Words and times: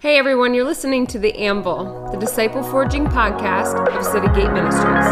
Hey 0.00 0.16
everyone, 0.16 0.54
you're 0.54 0.64
listening 0.64 1.06
to 1.08 1.18
The 1.18 1.36
Anvil, 1.36 2.08
the 2.10 2.16
disciple 2.16 2.62
forging 2.62 3.04
podcast 3.04 3.86
of 3.94 4.02
City 4.02 4.28
Gate 4.28 4.50
Ministries. 4.50 5.04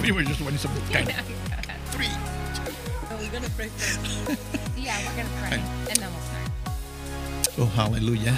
we 0.02 0.10
were 0.10 0.22
just 0.22 0.40
wanting 0.40 0.56
something 0.56 0.82
kind 0.90 1.10
of 1.10 1.16
three. 1.90 2.08
Are 3.10 3.18
we 3.20 3.26
gonna 3.26 3.46
pray 3.50 3.68
first? 3.68 4.40
Yeah, 4.78 4.96
we're 5.06 5.16
gonna 5.22 5.28
pray 5.50 5.60
and 5.90 5.98
then 5.98 6.08
we'll 6.10 6.22
start. 6.22 7.58
Oh, 7.58 7.66
hallelujah. 7.74 8.34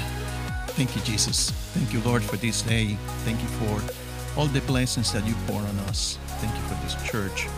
Thank 0.71 0.97
you, 0.97 1.03
Jesus. 1.03 1.53
Thank 1.75 1.93
you, 1.93 2.01
Lord, 2.01 2.25
for 2.25 2.37
this 2.39 2.63
day. 2.63 2.97
Thank 3.25 3.41
you 3.41 3.47
for 3.47 4.02
all 4.37 4.47
the 4.47 4.61
blessings 4.63 5.13
that 5.13 5.27
you 5.27 5.35
pour 5.47 5.61
on 5.61 5.79
us. 5.89 6.19
Thank 6.41 6.55
you 6.55 6.63
for 6.63 6.75
this 6.83 6.95
church. 7.09 7.49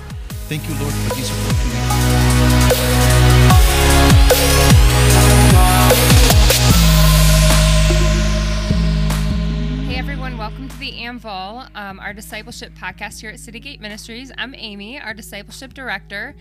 Thank 0.49 0.68
you, 0.68 0.75
Lord, 0.80 0.93
for 0.93 1.14
this 1.14 1.30
opportunity. 1.30 2.85
Hey 9.86 9.99
everyone, 9.99 10.36
welcome 10.36 10.68
to 10.68 10.79
the 10.79 10.99
Anvil, 10.99 11.66
um, 11.75 12.00
our 12.00 12.13
discipleship 12.13 12.72
podcast 12.75 13.21
here 13.21 13.30
at 13.30 13.38
City 13.38 13.61
Gate 13.61 13.80
Ministries. 13.80 14.32
I'm 14.36 14.54
Amy, 14.57 15.00
our 15.00 15.14
discipleship 15.14 15.75
director. 15.75 16.35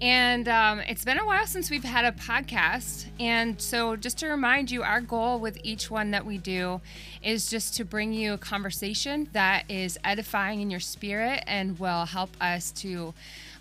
And 0.00 0.48
um, 0.48 0.80
it's 0.80 1.04
been 1.04 1.18
a 1.18 1.26
while 1.26 1.46
since 1.46 1.70
we've 1.70 1.84
had 1.84 2.06
a 2.06 2.12
podcast. 2.12 3.04
And 3.20 3.60
so, 3.60 3.96
just 3.96 4.16
to 4.18 4.28
remind 4.28 4.70
you, 4.70 4.82
our 4.82 5.02
goal 5.02 5.38
with 5.38 5.58
each 5.62 5.90
one 5.90 6.12
that 6.12 6.24
we 6.24 6.38
do 6.38 6.80
is 7.22 7.50
just 7.50 7.76
to 7.76 7.84
bring 7.84 8.14
you 8.14 8.32
a 8.32 8.38
conversation 8.38 9.28
that 9.32 9.70
is 9.70 9.98
edifying 10.02 10.62
in 10.62 10.70
your 10.70 10.80
spirit 10.80 11.44
and 11.46 11.78
will 11.78 12.06
help 12.06 12.30
us 12.40 12.70
to 12.72 13.12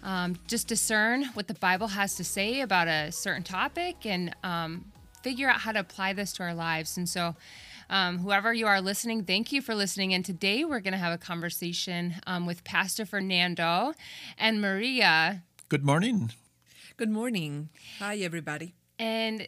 um, 0.01 0.37
just 0.47 0.67
discern 0.67 1.25
what 1.33 1.49
the 1.49 1.55
Bible 1.55 1.87
has 1.87 2.15
to 2.15 2.23
say 2.23 2.61
about 2.61 2.87
a 2.87 3.11
certain 3.11 3.43
topic 3.43 4.05
and 4.05 4.33
um, 4.41 4.85
figure 5.21 5.49
out 5.49 5.59
how 5.59 5.73
to 5.73 5.79
apply 5.81 6.13
this 6.13 6.31
to 6.33 6.43
our 6.43 6.53
lives. 6.53 6.95
And 6.95 7.09
so, 7.09 7.35
um, 7.89 8.19
whoever 8.19 8.53
you 8.53 8.65
are 8.65 8.79
listening, 8.79 9.25
thank 9.25 9.51
you 9.51 9.61
for 9.61 9.75
listening. 9.75 10.13
And 10.13 10.23
today 10.23 10.63
we're 10.63 10.79
going 10.79 10.93
to 10.93 10.99
have 10.99 11.11
a 11.11 11.17
conversation 11.17 12.15
um, 12.25 12.45
with 12.45 12.63
Pastor 12.63 13.05
Fernando 13.05 13.93
and 14.37 14.61
Maria. 14.61 15.43
Good 15.69 15.85
morning. 15.85 16.31
Good 16.97 17.11
morning. 17.11 17.69
Hi, 17.99 18.17
everybody. 18.17 18.73
And 18.97 19.47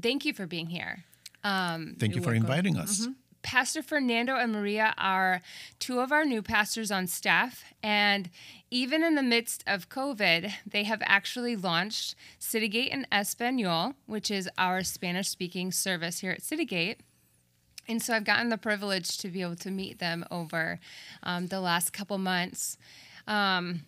thank 0.00 0.24
you 0.24 0.32
for 0.32 0.46
being 0.46 0.66
here. 0.68 1.02
Um, 1.42 1.96
Thank 1.98 2.14
you 2.14 2.22
for 2.22 2.28
welcome. 2.28 2.44
inviting 2.44 2.76
us. 2.76 3.08
Pastor 3.42 3.82
Fernando 3.82 4.36
and 4.36 4.52
Maria 4.52 4.94
are 4.96 5.42
two 5.80 5.98
of 5.98 6.12
our 6.12 6.24
new 6.24 6.40
pastors 6.40 6.92
on 6.92 7.08
staff. 7.08 7.64
And 7.82 8.30
even 8.70 9.02
in 9.02 9.16
the 9.16 9.24
midst 9.24 9.64
of 9.66 9.88
COVID, 9.88 10.52
they 10.70 10.84
have 10.84 11.02
actually 11.04 11.56
launched 11.56 12.14
Citygate 12.38 12.92
en 12.92 13.06
Espanol, 13.10 13.94
which 14.06 14.30
is 14.30 14.48
our 14.56 14.84
Spanish 14.84 15.28
speaking 15.30 15.72
service 15.72 16.20
here 16.20 16.30
at 16.30 16.42
Citygate. 16.42 16.98
And 17.88 18.00
so 18.00 18.14
I've 18.14 18.24
gotten 18.24 18.50
the 18.50 18.58
privilege 18.58 19.18
to 19.18 19.28
be 19.28 19.42
able 19.42 19.56
to 19.56 19.70
meet 19.72 19.98
them 19.98 20.24
over 20.30 20.78
um, 21.24 21.48
the 21.48 21.60
last 21.60 21.92
couple 21.92 22.18
months. 22.18 22.78
Um, 23.26 23.80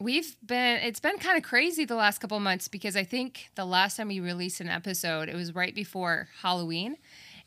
we've 0.00 0.36
been, 0.44 0.78
it's 0.78 1.00
been 1.00 1.18
kind 1.18 1.36
of 1.36 1.44
crazy 1.44 1.84
the 1.84 1.94
last 1.94 2.18
couple 2.18 2.40
months 2.40 2.68
because 2.68 2.96
I 2.96 3.04
think 3.04 3.50
the 3.54 3.64
last 3.64 3.96
time 3.96 4.08
we 4.08 4.20
released 4.20 4.60
an 4.60 4.68
episode, 4.68 5.28
it 5.28 5.34
was 5.36 5.54
right 5.54 5.74
before 5.74 6.28
Halloween. 6.42 6.96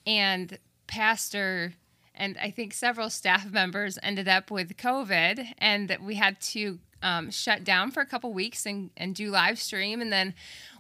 And 0.06 0.58
Pastor 0.88 1.74
and 2.16 2.38
I 2.42 2.52
think 2.52 2.74
several 2.74 3.10
staff 3.10 3.46
members 3.52 3.98
ended 4.04 4.28
up 4.28 4.52
with 4.52 4.78
COVID, 4.78 5.46
and 5.58 5.88
that 5.90 6.02
we 6.02 6.16
had 6.16 6.40
to 6.42 6.80
um, 7.02 7.32
shut 7.32 7.64
down 7.64 7.92
for 7.92 8.02
a 8.02 8.06
couple 8.06 8.34
weeks 8.34 8.66
and, 8.66 8.92
and 8.96 9.14
do 9.14 9.30
live 9.30 9.60
stream. 9.60 10.02
And 10.02 10.12
then 10.12 10.34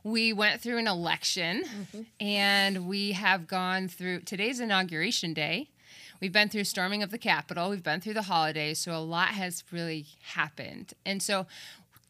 we 0.04 0.32
went 0.32 0.62
through 0.62 0.78
an 0.78 0.88
election, 0.88 1.64
and 2.20 2.88
we 2.88 3.14
have 3.14 3.48
gone 3.48 3.88
through 3.88 4.22
today's 4.22 4.60
inauguration 4.60 5.34
day. 5.34 5.70
We've 6.20 6.32
been 6.32 6.50
through 6.50 6.66
storming 6.66 7.04
of 7.04 7.12
the 7.12 7.18
Capitol. 7.18 7.70
We've 7.70 7.84
been 7.84 8.02
through 8.02 8.14
the 8.14 8.24
holidays. 8.24 8.80
So 8.80 8.96
a 8.96 9.00
lot 9.00 9.30
has 9.30 9.64
really 9.72 10.06
happened. 10.22 10.94
And 11.06 11.22
so 11.22 11.48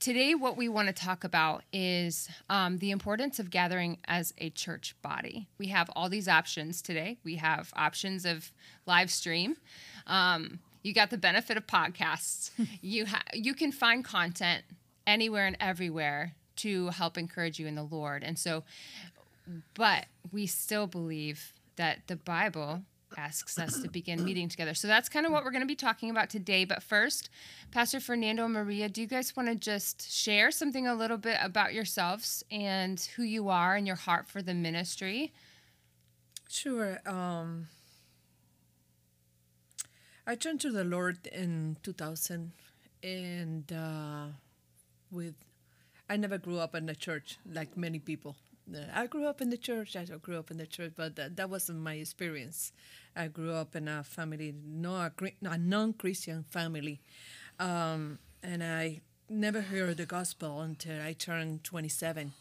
today, 0.03 0.35
what 0.35 0.57
we 0.57 0.67
want 0.67 0.88
to 0.88 0.94
talk 0.94 1.23
about 1.23 1.63
is 1.71 2.27
um, 2.49 2.79
the 2.79 2.91
importance 2.91 3.39
of 3.39 3.49
gathering 3.49 3.97
as 4.05 4.33
a 4.38 4.49
church 4.49 4.95
body. 5.01 5.47
We 5.57 5.67
have 5.67 5.89
all 5.95 6.09
these 6.09 6.27
options 6.27 6.81
today. 6.81 7.17
We 7.23 7.38
have 7.38 7.71
options 7.75 8.25
of 8.25 8.51
live 8.85 9.09
stream. 9.09 9.55
Um, 10.05 10.59
you 10.81 10.94
got 10.94 11.09
the 11.09 11.17
benefit 11.17 11.55
of 11.55 11.67
podcasts. 11.67 12.51
you 12.81 13.05
ha- 13.05 13.23
you 13.33 13.53
can 13.53 13.71
find 13.71 14.03
content 14.03 14.63
anywhere 15.07 15.47
and 15.47 15.55
everywhere 15.59 16.33
to 16.57 16.89
help 16.89 17.17
encourage 17.17 17.57
you 17.57 17.67
in 17.67 17.75
the 17.75 17.83
Lord. 17.83 18.23
And 18.23 18.38
so, 18.38 18.63
but 19.73 20.07
we 20.31 20.47
still 20.47 20.85
believe 20.85 21.53
that 21.77 22.07
the 22.07 22.15
Bible 22.15 22.83
asks 23.18 23.57
us 23.57 23.81
to 23.81 23.90
begin 23.90 24.24
meeting 24.24 24.50
together. 24.50 24.74
So 24.74 24.88
that's 24.88 25.09
kind 25.09 25.25
of 25.25 25.31
what 25.31 25.44
we're 25.44 25.51
going 25.51 25.62
to 25.62 25.68
be 25.68 25.75
talking 25.75 26.09
about 26.09 26.29
today. 26.29 26.66
But 26.66 26.84
first, 26.84 27.29
Pastor 27.72 28.00
Fernando 28.00 28.47
Maria, 28.47 28.90
do 28.90 29.01
you 29.01 29.07
guys 29.07 29.35
want 29.35 29.50
to 29.50 29.56
just 29.56 30.12
share 30.12 30.51
something 30.51 30.88
a 30.88 30.96
little 30.96 31.18
bit 31.18 31.38
about 31.41 31.74
yourselves 31.74 32.44
and 32.51 33.00
who 33.16 33.24
you 33.24 33.50
are 33.50 33.75
and 33.75 33.88
your 33.88 33.96
heart 33.96 34.28
for 34.28 34.41
the 34.41 34.53
ministry? 34.53 35.31
Sure. 36.50 37.00
Um, 37.06 37.68
I 40.25 40.35
turned 40.35 40.62
to 40.62 40.72
the 40.72 40.84
Lord 40.84 41.28
in 41.28 41.78
2000, 41.84 42.51
and 43.01 43.74
uh, 43.74 44.28
with 45.12 45.35
I 46.09 46.18
never 46.18 46.38
grew 46.38 46.59
up 46.59 46.75
in 46.75 46.85
the 46.85 46.95
church 46.95 47.38
like 47.51 47.75
many 47.75 48.00
people. 48.00 48.35
I 48.96 49.07
grew 49.07 49.25
up 49.25 49.41
in 49.41 49.50
the 49.50 49.57
church. 49.57 49.96
I 49.96 50.06
grew 50.06 50.40
up 50.40 50.50
in 50.51 50.57
the 50.57 50.66
church, 50.66 50.94
but 50.96 51.16
that, 51.16 51.35
that 51.35 51.50
wasn't 51.50 51.79
my 51.79 51.96
experience. 51.96 52.72
I 53.16 53.28
grew 53.28 53.53
up 53.53 53.75
in 53.75 53.88
a 53.88 54.03
family, 54.03 54.53
no, 54.66 54.96
a, 54.96 55.12
a 55.44 55.57
non-Christian 55.57 56.44
family, 56.50 57.01
um, 57.59 58.19
and 58.41 58.63
I 58.63 59.01
never 59.29 59.62
heard 59.62 59.97
the 59.97 60.06
gospel 60.06 60.62
until 60.62 61.01
I 61.01 61.13
turned 61.13 61.63
27, 61.63 62.34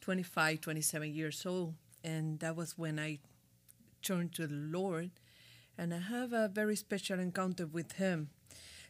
25, 0.00 0.60
27 0.60 1.14
years 1.14 1.44
old, 1.46 1.74
and 2.02 2.38
that 2.40 2.56
was 2.56 2.78
when 2.78 2.98
I 2.98 3.18
turned 4.02 4.34
to 4.34 4.46
the 4.46 4.54
Lord, 4.54 5.10
and 5.76 5.92
I 5.92 5.98
have 5.98 6.32
a 6.32 6.48
very 6.48 6.76
special 6.76 7.18
encounter 7.18 7.66
with 7.66 7.92
Him. 7.92 8.30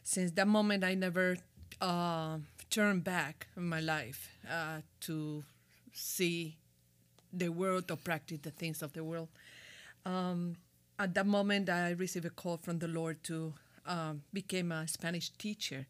Since 0.03 0.31
that 0.31 0.47
moment, 0.47 0.83
I 0.83 0.93
never 0.93 1.37
uh, 1.81 2.37
turned 2.69 3.03
back 3.03 3.47
in 3.57 3.67
my 3.67 3.79
life 3.79 4.29
uh, 4.49 4.81
to 5.01 5.43
see 5.93 6.57
the 7.37 7.49
world 7.49 7.91
or 7.91 7.97
practice 7.97 8.39
the 8.41 8.51
things 8.51 8.81
of 8.81 8.93
the 8.93 9.03
world. 9.03 9.27
Um, 10.05 10.55
at 10.97 11.13
that 11.15 11.25
moment, 11.25 11.69
I 11.69 11.91
received 11.91 12.25
a 12.25 12.29
call 12.29 12.57
from 12.57 12.79
the 12.79 12.87
Lord 12.87 13.23
to 13.25 13.53
um, 13.85 14.21
become 14.31 14.71
a 14.71 14.87
Spanish 14.87 15.29
teacher, 15.31 15.85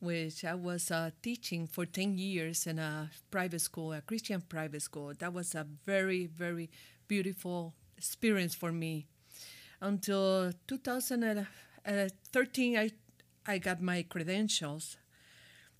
which 0.00 0.44
I 0.44 0.54
was 0.54 0.90
uh, 0.90 1.10
teaching 1.22 1.66
for 1.66 1.86
10 1.86 2.18
years 2.18 2.66
in 2.66 2.78
a 2.78 3.10
private 3.30 3.60
school, 3.60 3.92
a 3.92 4.00
Christian 4.00 4.40
private 4.40 4.82
school. 4.82 5.12
That 5.18 5.32
was 5.32 5.54
a 5.54 5.66
very, 5.84 6.26
very 6.26 6.70
beautiful 7.06 7.74
experience 7.96 8.54
for 8.54 8.72
me. 8.72 9.06
Until 9.80 10.52
2013, 10.66 12.76
I, 12.76 12.90
I 13.46 13.58
got 13.58 13.80
my 13.80 14.02
credentials 14.02 14.96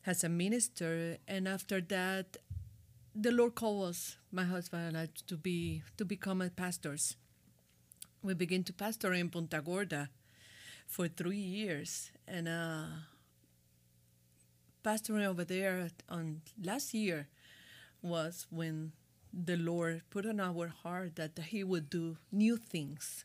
as 0.07 0.25
a 0.25 0.29
minister, 0.29 1.19
and 1.27 1.49
after 1.49 1.81
that, 1.81 2.37
the 3.21 3.33
Lord 3.33 3.57
called 3.57 3.89
us, 3.89 4.17
my 4.31 4.45
husband 4.45 4.87
and 4.89 4.97
I, 4.97 5.09
to 5.27 5.37
be 5.37 5.83
to 5.97 6.05
become 6.05 6.41
a 6.41 6.51
pastors. 6.51 7.17
We 8.23 8.35
began 8.35 8.63
to 8.65 8.73
pastor 8.73 9.13
in 9.13 9.29
Punta 9.29 9.61
Gorda 9.61 10.09
for 10.87 11.09
three 11.09 11.37
years, 11.37 12.11
and 12.29 12.49
uh, 12.49 12.85
pastoring 14.85 15.27
over 15.27 15.45
there 15.45 15.91
on 16.09 16.43
last 16.63 16.95
year 16.95 17.27
was 18.03 18.47
when 18.51 18.93
the 19.33 19.57
Lord 19.57 20.03
put 20.11 20.25
on 20.25 20.39
our 20.39 20.69
heart 20.69 21.17
that 21.17 21.39
He 21.39 21.65
would 21.65 21.91
do 21.91 22.19
new 22.31 22.57
things, 22.57 23.25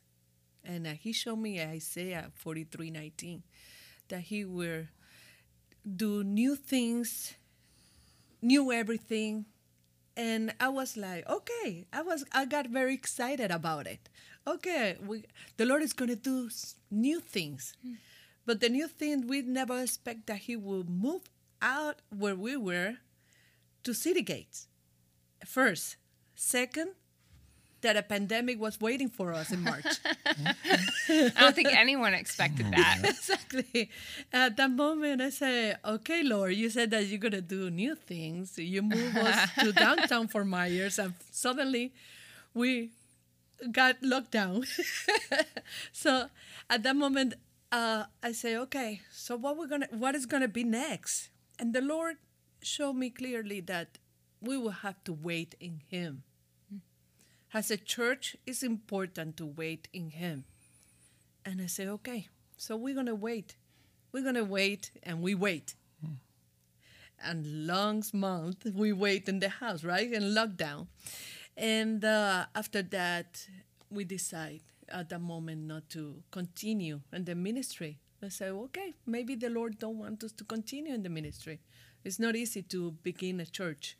and 0.65 0.88
uh, 0.88 0.94
He 0.94 1.13
showed 1.13 1.38
me 1.38 1.62
Isaiah 1.62 2.31
forty 2.33 2.63
three 2.63 2.89
nineteen 2.89 3.44
that 4.07 4.21
He 4.21 4.44
will 4.44 4.85
do 5.85 6.23
new 6.23 6.56
things, 6.56 7.33
new 8.41 8.71
everything, 8.71 9.45
and 10.15 10.54
I 10.60 10.69
was 10.69 10.95
like, 10.98 11.27
okay, 11.30 11.86
I 11.92 12.01
was 12.01 12.25
I 12.31 12.45
got 12.45 12.68
very 12.68 12.94
excited 12.94 13.51
about 13.51 13.88
it. 13.88 14.10
Okay, 14.48 14.98
we 15.06 15.24
the 15.57 15.65
Lord 15.65 15.81
is 15.83 15.94
gonna 15.94 16.15
do 16.15 16.50
new 16.92 17.19
things, 17.19 17.75
hmm. 17.81 17.94
but 18.45 18.60
the 18.60 18.69
new 18.69 18.88
thing 18.88 19.27
we 19.27 19.42
never 19.42 19.81
expect 19.81 20.27
that 20.27 20.39
He 20.50 20.56
will 20.56 20.83
move 20.83 21.24
out 21.62 22.01
where 22.10 22.36
we 22.36 22.57
were 22.57 22.98
to 23.83 23.94
city 23.94 24.21
gates. 24.21 24.68
First, 25.45 25.98
second, 26.36 26.92
that 27.83 27.95
a 27.95 28.01
pandemic 28.01 28.59
was 28.59 28.81
waiting 28.81 29.07
for 29.07 29.31
us 29.33 29.51
in 29.51 29.63
March. 29.63 29.85
I 31.07 31.31
don't 31.39 31.56
think 31.56 31.69
anyone 31.71 32.13
expected 32.13 32.71
that. 32.71 33.00
exactly. 33.03 33.89
At 34.31 34.57
that 34.57 34.71
moment, 34.71 35.21
I 35.21 35.30
say, 35.30 35.75
"Okay, 35.85 36.24
Lord, 36.24 36.56
you 36.56 36.69
said 36.69 36.89
that 36.91 37.06
you're 37.06 37.21
gonna 37.21 37.41
do 37.44 37.69
new 37.69 37.95
things. 37.95 38.57
You 38.57 38.81
move 38.81 39.15
us 39.15 39.51
to 39.59 39.71
downtown 39.71 40.27
Fort 40.27 40.47
Myers, 40.47 40.97
and 40.97 41.13
suddenly, 41.31 41.94
we 42.53 42.89
got 43.71 44.01
locked 44.01 44.31
down. 44.31 44.63
so, 45.91 46.27
at 46.69 46.83
that 46.83 46.95
moment, 46.95 47.35
uh, 47.71 48.06
I 48.24 48.31
say, 48.31 48.57
"Okay, 48.57 49.01
so 49.12 49.35
what 49.38 49.57
we're 49.57 49.68
gonna, 49.69 49.88
what 49.91 50.15
is 50.15 50.25
gonna 50.25 50.47
be 50.51 50.63
next?" 50.63 51.30
And 51.59 51.74
the 51.74 51.81
Lord 51.81 52.18
showed 52.63 52.94
me 52.95 53.09
clearly 53.12 53.59
that 53.62 54.00
we 54.41 54.57
will 54.57 54.83
have 54.83 55.03
to 55.06 55.13
wait 55.13 55.56
in 55.59 55.80
Him. 55.89 56.24
As 57.53 57.69
a 57.69 57.77
church, 57.77 58.35
it's 58.47 58.63
important 58.63 59.38
to 59.38 59.45
wait 59.45 59.88
in 59.94 60.09
Him. 60.09 60.45
And 61.45 61.61
I 61.61 61.67
say, 61.67 61.88
okay, 61.88 62.27
so 62.57 62.75
we're 62.75 62.95
going 62.95 63.05
to 63.05 63.15
wait. 63.15 63.55
We're 64.11 64.23
going 64.23 64.35
to 64.35 64.44
wait, 64.44 64.91
and 65.03 65.21
we 65.21 65.35
wait. 65.35 65.75
And 67.23 67.67
long 67.67 68.03
month, 68.11 68.65
we 68.73 68.91
wait 68.91 69.29
in 69.29 69.39
the 69.39 69.50
house, 69.50 69.83
right? 69.83 70.11
In 70.11 70.23
lockdown. 70.35 70.88
And 71.55 72.03
uh, 72.03 72.47
after 72.55 72.81
that, 72.81 73.47
we 73.89 74.03
decide 74.03 74.61
at 74.89 75.09
that 75.09 75.21
moment 75.21 75.61
not 75.61 75.89
to 75.91 76.23
continue 76.31 77.01
in 77.13 77.23
the 77.23 77.35
ministry. 77.35 77.99
I 78.21 78.29
say, 78.29 78.49
okay, 78.49 78.94
maybe 79.06 79.35
the 79.35 79.49
Lord 79.49 79.79
don't 79.79 79.99
want 79.99 80.23
us 80.23 80.31
to 80.33 80.44
continue 80.44 80.94
in 80.94 81.03
the 81.03 81.09
ministry. 81.09 81.59
It's 82.03 82.19
not 82.19 82.35
easy 82.35 82.61
to 82.63 82.91
begin 83.03 83.39
a 83.39 83.45
church. 83.45 83.95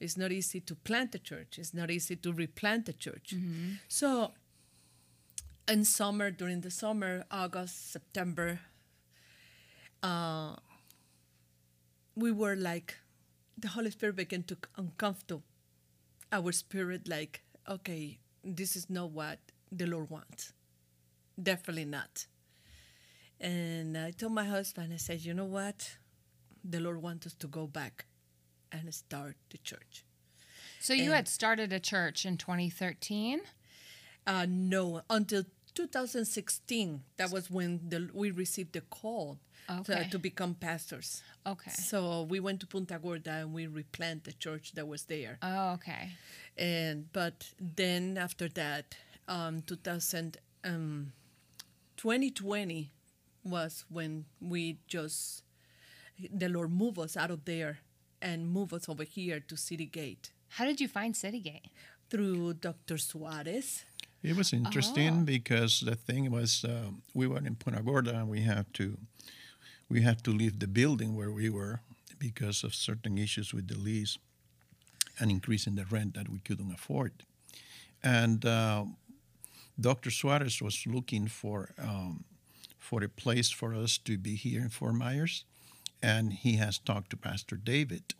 It's 0.00 0.16
not 0.16 0.32
easy 0.32 0.60
to 0.60 0.74
plant 0.74 1.14
a 1.14 1.18
church. 1.18 1.58
It's 1.58 1.72
not 1.72 1.90
easy 1.90 2.16
to 2.16 2.32
replant 2.32 2.88
a 2.88 2.92
church. 2.92 3.34
So 3.88 4.32
in 5.66 5.84
summer, 5.84 6.30
during 6.30 6.60
the 6.60 6.70
summer, 6.70 7.24
August, 7.30 7.92
September, 7.92 8.60
uh, 10.02 10.56
we 12.14 12.32
were 12.32 12.56
like, 12.56 12.96
the 13.56 13.68
Holy 13.68 13.90
Spirit 13.90 14.16
began 14.16 14.42
to 14.44 14.56
uncomfortable 14.76 15.42
our 16.30 16.52
spirit, 16.52 17.08
like, 17.08 17.42
okay, 17.68 18.18
this 18.44 18.76
is 18.76 18.90
not 18.90 19.10
what 19.10 19.38
the 19.72 19.86
Lord 19.86 20.10
wants. 20.10 20.52
Definitely 21.42 21.86
not. 21.86 22.26
And 23.40 23.96
I 23.96 24.10
told 24.10 24.32
my 24.32 24.44
husband, 24.44 24.92
I 24.92 24.96
said, 24.96 25.20
you 25.24 25.32
know 25.32 25.44
what? 25.44 25.96
The 26.64 26.80
Lord 26.80 27.02
wants 27.02 27.26
us 27.26 27.34
to 27.34 27.46
go 27.46 27.66
back 27.66 28.06
and 28.72 28.92
start 28.94 29.36
the 29.50 29.58
church. 29.58 30.04
So 30.80 30.92
you 30.92 31.12
had 31.12 31.26
started 31.28 31.72
a 31.72 31.80
church 31.80 32.24
in 32.24 32.36
2013. 32.36 33.40
Uh, 34.26 34.46
no, 34.48 35.02
until 35.10 35.44
2016, 35.74 37.02
that 37.16 37.30
was 37.30 37.50
when 37.50 37.80
the, 37.88 38.10
we 38.12 38.30
received 38.30 38.72
the 38.72 38.82
call 38.82 39.38
Okay. 39.70 40.04
to, 40.04 40.10
to 40.10 40.18
become 40.18 40.54
pastors. 40.54 41.22
Okay. 41.46 41.70
So 41.70 42.22
we 42.22 42.40
went 42.40 42.60
to 42.60 42.66
Punta 42.66 42.98
Gorda 42.98 43.32
and 43.32 43.52
we 43.52 43.66
replanted 43.66 44.24
the 44.24 44.32
church 44.32 44.72
that 44.72 44.88
was 44.88 45.04
there. 45.04 45.38
Oh, 45.42 45.72
okay. 45.72 46.10
And 46.56 47.12
but 47.12 47.52
then 47.60 48.16
after 48.16 48.48
that, 48.50 48.96
um, 49.28 49.60
2000, 49.62 50.38
um, 50.64 51.12
2020 51.98 52.90
was 53.44 53.84
when 53.90 54.24
we 54.40 54.78
just 54.86 55.42
the 56.32 56.48
Lord 56.48 56.72
move 56.72 56.98
us 56.98 57.16
out 57.16 57.30
of 57.30 57.44
there 57.44 57.78
and 58.20 58.48
move 58.48 58.72
us 58.72 58.88
over 58.88 59.04
here 59.04 59.40
to 59.40 59.56
City 59.56 59.86
Gate 59.86 60.32
How 60.50 60.64
did 60.64 60.80
you 60.80 60.88
find 60.88 61.14
Citygate? 61.14 61.70
through 62.10 62.54
Dr. 62.54 62.96
Suarez. 62.96 63.84
It 64.22 64.34
was 64.34 64.52
interesting 64.52 65.24
because 65.24 65.80
the 65.80 65.94
thing 65.94 66.30
was 66.30 66.64
um, 66.64 67.02
we 67.14 67.26
were 67.26 67.38
in 67.38 67.54
Punta 67.54 67.82
Gorda 67.82 68.16
and 68.16 68.28
we 68.28 68.40
had 68.40 68.72
to 68.74 68.96
we 69.88 70.02
had 70.02 70.22
to 70.24 70.30
leave 70.30 70.58
the 70.58 70.66
building 70.66 71.14
where 71.14 71.30
we 71.30 71.48
were 71.50 71.80
because 72.18 72.64
of 72.64 72.74
certain 72.74 73.16
issues 73.18 73.54
with 73.54 73.68
the 73.68 73.78
lease 73.78 74.18
and 75.20 75.30
increasing 75.30 75.76
the 75.76 75.84
rent 75.84 76.14
that 76.14 76.28
we 76.28 76.40
couldn't 76.40 76.72
afford. 76.72 77.12
And 78.02 78.44
uh, 78.44 78.84
Dr. 79.80 80.10
Suarez 80.10 80.60
was 80.60 80.84
looking 80.86 81.28
for 81.28 81.70
um, 81.78 82.24
for 82.78 83.04
a 83.04 83.08
place 83.08 83.50
for 83.50 83.74
us 83.74 83.98
to 83.98 84.16
be 84.16 84.34
here 84.34 84.62
in 84.62 84.70
Fort 84.70 84.94
Myers, 84.94 85.44
and 86.02 86.32
he 86.32 86.56
has 86.56 86.78
talked 86.78 87.10
to 87.10 87.16
Pastor 87.16 87.56
David. 87.56 88.14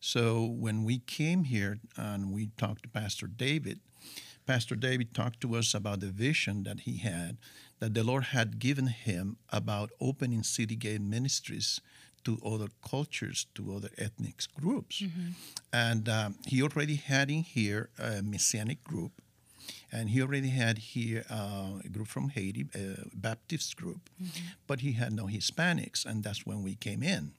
So 0.00 0.44
when 0.44 0.84
we 0.84 0.98
came 1.00 1.44
here 1.44 1.78
and 1.96 2.32
we 2.32 2.50
talked 2.56 2.84
to 2.84 2.88
Pastor 2.88 3.26
David, 3.26 3.80
Pastor 4.46 4.76
David 4.76 5.12
talked 5.12 5.40
to 5.42 5.56
us 5.56 5.74
about 5.74 6.00
the 6.00 6.06
vision 6.06 6.62
that 6.62 6.80
he 6.80 6.98
had, 6.98 7.36
that 7.80 7.94
the 7.94 8.02
Lord 8.02 8.24
had 8.24 8.58
given 8.58 8.86
him 8.86 9.36
about 9.50 9.90
opening 10.00 10.42
City 10.42 10.76
Gate 10.76 11.00
ministries 11.02 11.80
to 12.24 12.38
other 12.44 12.68
cultures, 12.88 13.46
to 13.54 13.74
other 13.74 13.90
ethnic 13.98 14.42
groups. 14.60 15.02
And 15.72 16.08
um, 16.08 16.36
he 16.46 16.62
already 16.62 16.96
had 16.96 17.30
in 17.30 17.42
here 17.42 17.90
a 17.98 18.22
Messianic 18.22 18.82
group, 18.84 19.12
and 19.90 20.10
he 20.10 20.22
already 20.22 20.50
had 20.50 20.78
here 20.78 21.24
uh, 21.30 21.80
a 21.84 21.88
group 21.88 22.08
from 22.08 22.30
Haiti, 22.30 22.66
a 22.74 23.06
Baptist 23.14 23.76
group, 23.76 24.08
but 24.66 24.80
he 24.80 24.92
had 24.92 25.12
no 25.12 25.26
Hispanics, 25.26 26.04
and 26.04 26.22
that's 26.22 26.46
when 26.46 26.62
we 26.62 26.74
came 26.74 27.02
in. 27.02 27.32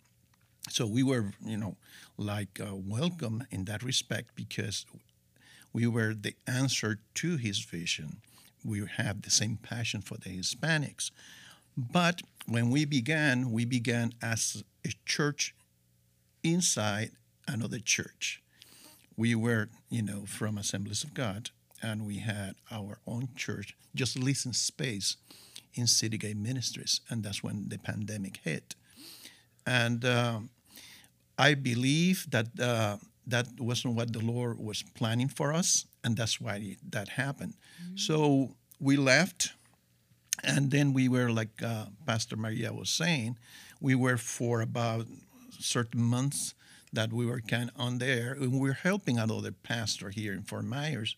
So 0.69 0.85
we 0.85 1.03
were, 1.03 1.31
you 1.43 1.57
know, 1.57 1.77
like 2.17 2.59
uh, 2.59 2.75
welcome 2.75 3.45
in 3.49 3.65
that 3.65 3.81
respect 3.83 4.35
because 4.35 4.85
we 5.73 5.87
were 5.87 6.13
the 6.13 6.35
answer 6.47 6.99
to 7.15 7.37
his 7.37 7.59
vision. 7.59 8.21
We 8.63 8.85
have 8.97 9.21
the 9.21 9.31
same 9.31 9.57
passion 9.57 10.01
for 10.01 10.17
the 10.17 10.29
Hispanics. 10.29 11.11
But 11.77 12.21
when 12.45 12.69
we 12.69 12.85
began, 12.85 13.51
we 13.51 13.65
began 13.65 14.13
as 14.21 14.63
a 14.85 14.91
church 15.05 15.55
inside 16.43 17.11
another 17.47 17.79
church. 17.79 18.41
We 19.15 19.35
were, 19.35 19.69
you 19.89 20.01
know, 20.01 20.25
from 20.25 20.57
Assemblies 20.57 21.03
of 21.03 21.13
God, 21.13 21.51
and 21.81 22.05
we 22.05 22.17
had 22.19 22.55
our 22.71 22.99
own 23.05 23.29
church, 23.35 23.75
just 23.95 24.17
leasing 24.17 24.53
space 24.53 25.17
in 25.73 25.87
City 25.87 26.17
Gate 26.17 26.37
Ministries, 26.37 27.01
and 27.09 27.23
that's 27.23 27.43
when 27.43 27.69
the 27.69 27.77
pandemic 27.77 28.37
hit. 28.43 28.75
And 29.65 30.03
um, 30.05 30.49
I 31.37 31.53
believe 31.53 32.27
that 32.31 32.47
uh, 32.59 32.97
that 33.27 33.47
wasn't 33.59 33.95
what 33.95 34.11
the 34.11 34.19
Lord 34.19 34.59
was 34.59 34.83
planning 34.95 35.29
for 35.29 35.53
us, 35.53 35.85
and 36.03 36.17
that's 36.17 36.41
why 36.41 36.77
that 36.89 37.09
happened. 37.09 37.53
So 37.95 38.55
we 38.79 38.97
left, 38.97 39.53
and 40.43 40.71
then 40.71 40.93
we 40.93 41.07
were 41.07 41.31
like 41.31 41.61
uh, 41.63 41.85
Pastor 42.05 42.35
Maria 42.35 42.73
was 42.73 42.89
saying, 42.89 43.37
we 43.79 43.95
were 43.95 44.17
for 44.17 44.61
about 44.61 45.07
certain 45.59 46.01
months 46.01 46.53
that 46.92 47.13
we 47.13 47.25
were 47.25 47.42
kind 47.42 47.69
of 47.69 47.81
on 47.81 47.99
there, 47.99 48.33
and 48.33 48.51
we 48.51 48.59
were 48.59 48.73
helping 48.73 49.19
another 49.19 49.51
pastor 49.51 50.09
here 50.09 50.33
in 50.33 50.42
Fort 50.42 50.65
Myers. 50.65 51.15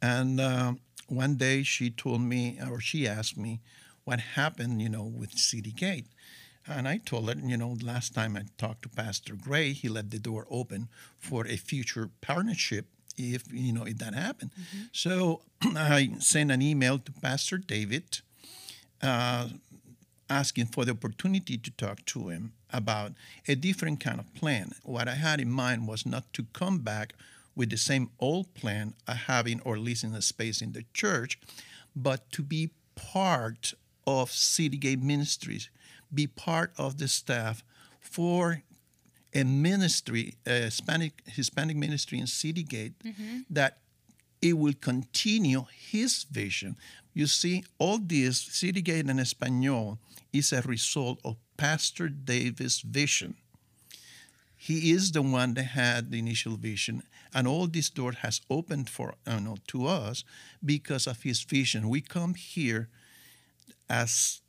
And 0.00 0.40
uh, 0.40 0.74
one 1.08 1.36
day 1.36 1.62
she 1.62 1.90
told 1.90 2.20
me, 2.20 2.58
or 2.70 2.80
she 2.80 3.06
asked 3.06 3.36
me, 3.36 3.60
what 4.04 4.20
happened, 4.20 4.80
you 4.80 4.88
know, 4.88 5.02
with 5.02 5.32
City 5.38 5.70
Gate. 5.70 6.06
And 6.66 6.86
I 6.86 6.98
told 6.98 7.28
her, 7.28 7.34
you 7.42 7.56
know, 7.56 7.76
last 7.82 8.14
time 8.14 8.36
I 8.36 8.42
talked 8.58 8.82
to 8.82 8.88
Pastor 8.88 9.34
Gray, 9.34 9.72
he 9.72 9.88
left 9.88 10.10
the 10.10 10.18
door 10.18 10.46
open 10.50 10.88
for 11.18 11.46
a 11.46 11.56
future 11.56 12.10
partnership 12.20 12.86
if, 13.16 13.52
you 13.52 13.72
know, 13.72 13.84
if 13.84 13.98
that 13.98 14.14
happened. 14.14 14.50
So 14.92 15.42
I 15.62 16.10
sent 16.20 16.50
an 16.50 16.62
email 16.62 16.98
to 16.98 17.12
Pastor 17.12 17.58
David 17.58 18.20
uh, 19.02 19.48
asking 20.30 20.66
for 20.66 20.84
the 20.84 20.92
opportunity 20.92 21.56
to 21.56 21.70
talk 21.72 22.04
to 22.06 22.28
him 22.28 22.52
about 22.70 23.12
a 23.46 23.54
different 23.54 24.00
kind 24.00 24.20
of 24.20 24.32
plan. 24.34 24.72
What 24.84 25.08
I 25.08 25.14
had 25.14 25.40
in 25.40 25.50
mind 25.50 25.88
was 25.88 26.04
not 26.04 26.32
to 26.34 26.44
come 26.52 26.78
back 26.78 27.14
with 27.58 27.70
the 27.70 27.76
same 27.76 28.08
old 28.20 28.54
plan 28.54 28.94
of 29.08 29.16
having 29.16 29.60
or 29.62 29.76
leasing 29.78 30.14
a 30.14 30.22
space 30.22 30.62
in 30.62 30.72
the 30.72 30.84
church, 30.94 31.40
but 31.96 32.30
to 32.30 32.40
be 32.40 32.70
part 32.94 33.74
of 34.06 34.30
Citygate 34.30 35.02
Ministries, 35.02 35.68
be 36.14 36.28
part 36.28 36.72
of 36.78 36.98
the 36.98 37.08
staff 37.08 37.64
for 38.00 38.62
a 39.34 39.42
ministry, 39.42 40.36
a 40.46 40.70
Hispanic, 40.70 41.20
Hispanic 41.26 41.76
ministry 41.76 42.18
in 42.18 42.26
Citygate 42.26 42.94
mm-hmm. 43.04 43.40
that 43.50 43.78
it 44.40 44.56
will 44.56 44.74
continue 44.80 45.64
his 45.90 46.22
vision. 46.30 46.76
You 47.12 47.26
see, 47.26 47.64
all 47.80 47.98
this, 47.98 48.44
Citygate 48.44 49.10
en 49.10 49.18
Espanol, 49.18 49.98
is 50.32 50.52
a 50.52 50.62
result 50.62 51.18
of 51.24 51.36
Pastor 51.56 52.08
David's 52.08 52.82
vision. 52.82 53.34
He 54.56 54.92
is 54.92 55.10
the 55.12 55.22
one 55.22 55.54
that 55.54 55.64
had 55.64 56.10
the 56.10 56.18
initial 56.18 56.56
vision, 56.56 57.02
and 57.34 57.46
all 57.46 57.66
this 57.66 57.90
door 57.90 58.12
has 58.12 58.40
opened 58.50 58.88
for 58.88 59.14
uh, 59.26 59.34
you 59.34 59.40
know, 59.40 59.56
to 59.68 59.86
us 59.86 60.24
because 60.64 61.06
of 61.06 61.22
his 61.22 61.42
vision. 61.42 61.88
We 61.88 62.00
come 62.00 62.34
here 62.34 62.88
as 63.88 64.40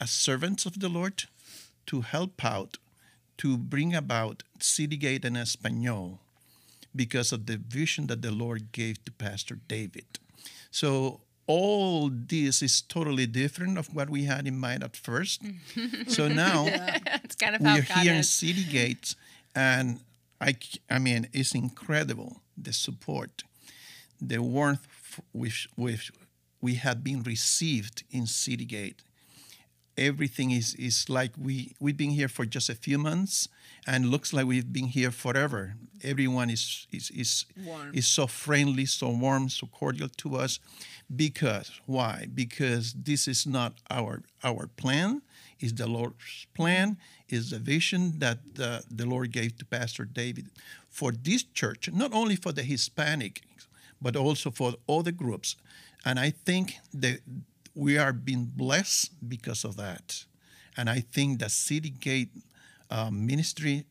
as 0.00 0.10
servants 0.10 0.66
of 0.66 0.80
the 0.80 0.88
Lord 0.88 1.24
to 1.86 2.00
help 2.00 2.44
out, 2.44 2.78
to 3.38 3.56
bring 3.56 3.94
about 3.94 4.42
Citygate 4.58 5.24
en 5.24 5.36
Espanol, 5.36 6.18
because 6.94 7.32
of 7.32 7.46
the 7.46 7.56
vision 7.56 8.06
that 8.08 8.22
the 8.22 8.30
Lord 8.30 8.72
gave 8.72 9.04
to 9.04 9.12
Pastor 9.12 9.58
David. 9.68 10.18
So 10.70 11.20
all 11.46 12.10
this 12.10 12.62
is 12.62 12.80
totally 12.82 13.26
different 13.26 13.78
of 13.78 13.94
what 13.94 14.08
we 14.08 14.24
had 14.24 14.46
in 14.46 14.58
mind 14.58 14.82
at 14.82 14.96
first. 14.96 15.42
so 16.08 16.28
now 16.28 16.64
it's 17.22 17.36
kind 17.36 17.54
of 17.54 17.60
we 17.60 17.68
are 17.68 17.82
God 17.82 17.98
here 17.98 18.12
in 18.12 18.20
is. 18.20 18.30
City 18.30 18.64
Gates, 18.64 19.16
and 19.54 20.00
I, 20.40 20.56
I 20.90 20.98
mean, 20.98 21.28
it's 21.32 21.54
incredible 21.54 22.42
the 22.56 22.72
support, 22.72 23.44
the 24.20 24.38
warmth 24.38 24.86
which, 25.32 25.68
which 25.76 26.12
we 26.60 26.74
have 26.74 27.02
been 27.04 27.22
received 27.22 28.04
in 28.10 28.26
City 28.26 28.64
Gate. 28.64 29.02
Everything 29.96 30.50
is, 30.50 30.74
is 30.74 31.08
like 31.08 31.32
we, 31.38 31.76
we've 31.78 31.96
been 31.96 32.10
here 32.10 32.26
for 32.26 32.44
just 32.44 32.68
a 32.68 32.74
few 32.74 32.98
months 32.98 33.48
and 33.86 34.06
looks 34.06 34.32
like 34.32 34.44
we've 34.44 34.72
been 34.72 34.86
here 34.88 35.12
forever. 35.12 35.76
Everyone 36.02 36.50
is, 36.50 36.88
is, 36.90 37.10
is, 37.10 37.46
Warm. 37.64 37.92
is 37.94 38.08
so 38.08 38.26
friendly, 38.26 38.86
so 38.86 39.10
warm, 39.10 39.48
so 39.48 39.68
cordial 39.68 40.08
to 40.08 40.34
us. 40.36 40.58
Because, 41.14 41.70
why? 41.86 42.26
Because 42.34 42.92
this 42.94 43.28
is 43.28 43.46
not 43.46 43.74
our, 43.88 44.22
our 44.42 44.66
plan, 44.66 45.22
it's 45.60 45.72
the 45.72 45.86
Lord's 45.86 46.46
plan, 46.54 46.96
is 47.34 47.50
the 47.50 47.58
vision 47.58 48.18
that 48.18 48.38
uh, 48.60 48.80
the 48.90 49.06
Lord 49.06 49.32
gave 49.32 49.56
to 49.58 49.64
Pastor 49.64 50.04
David 50.04 50.46
for 50.88 51.10
this 51.12 51.42
church, 51.42 51.90
not 51.92 52.12
only 52.12 52.36
for 52.36 52.52
the 52.52 52.62
Hispanic, 52.62 53.42
but 54.00 54.16
also 54.16 54.50
for 54.50 54.74
other 54.88 55.12
groups. 55.12 55.56
And 56.04 56.18
I 56.18 56.30
think 56.30 56.74
that 56.92 57.20
we 57.74 57.98
are 57.98 58.12
being 58.12 58.44
blessed 58.44 59.10
because 59.28 59.64
of 59.64 59.76
that. 59.76 60.24
And 60.76 60.88
I 60.88 61.00
think 61.00 61.40
that 61.40 61.50
City 61.50 61.90
Gate 61.90 62.30
uh, 62.90 63.10
Ministry 63.10 63.84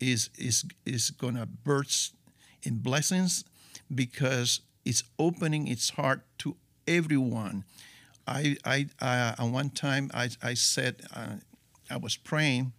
is 0.00 0.30
is 0.38 0.64
is 0.84 1.10
gonna 1.10 1.46
burst 1.46 2.14
in 2.62 2.78
blessings 2.78 3.44
because 3.94 4.60
it's 4.84 5.02
opening 5.18 5.68
its 5.68 5.90
heart 5.90 6.20
to 6.38 6.56
everyone. 6.86 7.64
I 8.26 8.56
I 8.64 8.86
uh, 9.00 9.42
at 9.42 9.50
one 9.50 9.70
time 9.70 10.10
I 10.14 10.30
I 10.42 10.54
said 10.54 11.02
uh, 11.14 11.36
I 11.90 11.96
was 11.96 12.16
praying, 12.16 12.72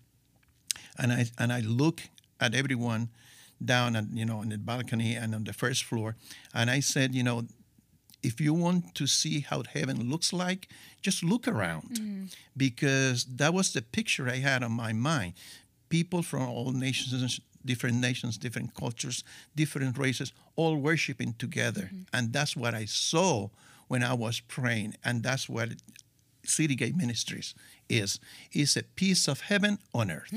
and 0.98 1.12
I 1.12 1.26
and 1.38 1.52
I 1.52 1.62
look 1.62 2.02
at 2.40 2.54
everyone 2.54 3.10
down 3.64 3.96
at 3.96 4.06
you 4.14 4.26
know 4.26 4.40
on 4.40 4.50
the 4.50 4.58
balcony 4.58 5.16
and 5.16 5.34
on 5.36 5.44
the 5.44 5.54
first 5.54 5.84
floor, 5.84 6.16
and 6.54 6.70
I 6.70 6.80
said 6.80 7.16
you 7.16 7.24
know 7.24 7.48
if 8.24 8.42
you 8.42 8.54
want 8.54 8.96
to 8.96 9.08
see 9.08 9.42
how 9.42 9.64
heaven 9.64 10.10
looks 10.10 10.34
like, 10.34 10.68
just 11.02 11.24
look 11.24 11.48
around. 11.48 11.90
Mm. 11.94 12.36
Because 12.56 13.26
that 13.26 13.54
was 13.54 13.74
the 13.74 13.82
picture 13.82 14.28
I 14.28 14.38
had 14.38 14.64
on 14.64 14.72
my 14.72 14.94
mind. 14.94 15.34
People 15.90 16.22
from 16.24 16.50
all 16.50 16.72
nations, 16.72 17.40
different 17.64 17.98
nations, 17.98 18.38
different 18.38 18.74
cultures, 18.74 19.24
different 19.56 19.98
races, 19.98 20.34
all 20.56 20.76
worshiping 20.76 21.36
together. 21.38 21.90
Mm-hmm. 21.94 22.02
And 22.14 22.34
that's 22.34 22.56
what 22.56 22.74
I 22.74 22.86
saw 22.86 23.50
when 23.88 24.04
I 24.04 24.14
was 24.14 24.40
praying. 24.40 24.96
And 25.06 25.24
that's 25.24 25.48
what 25.48 25.70
City 26.44 26.76
Gate 26.76 26.96
Ministries 26.96 27.54
is. 27.90 28.20
is 28.52 28.76
a 28.78 28.84
piece 28.84 29.28
of 29.28 29.42
heaven 29.42 29.80
on 29.94 30.12
earth. 30.12 30.34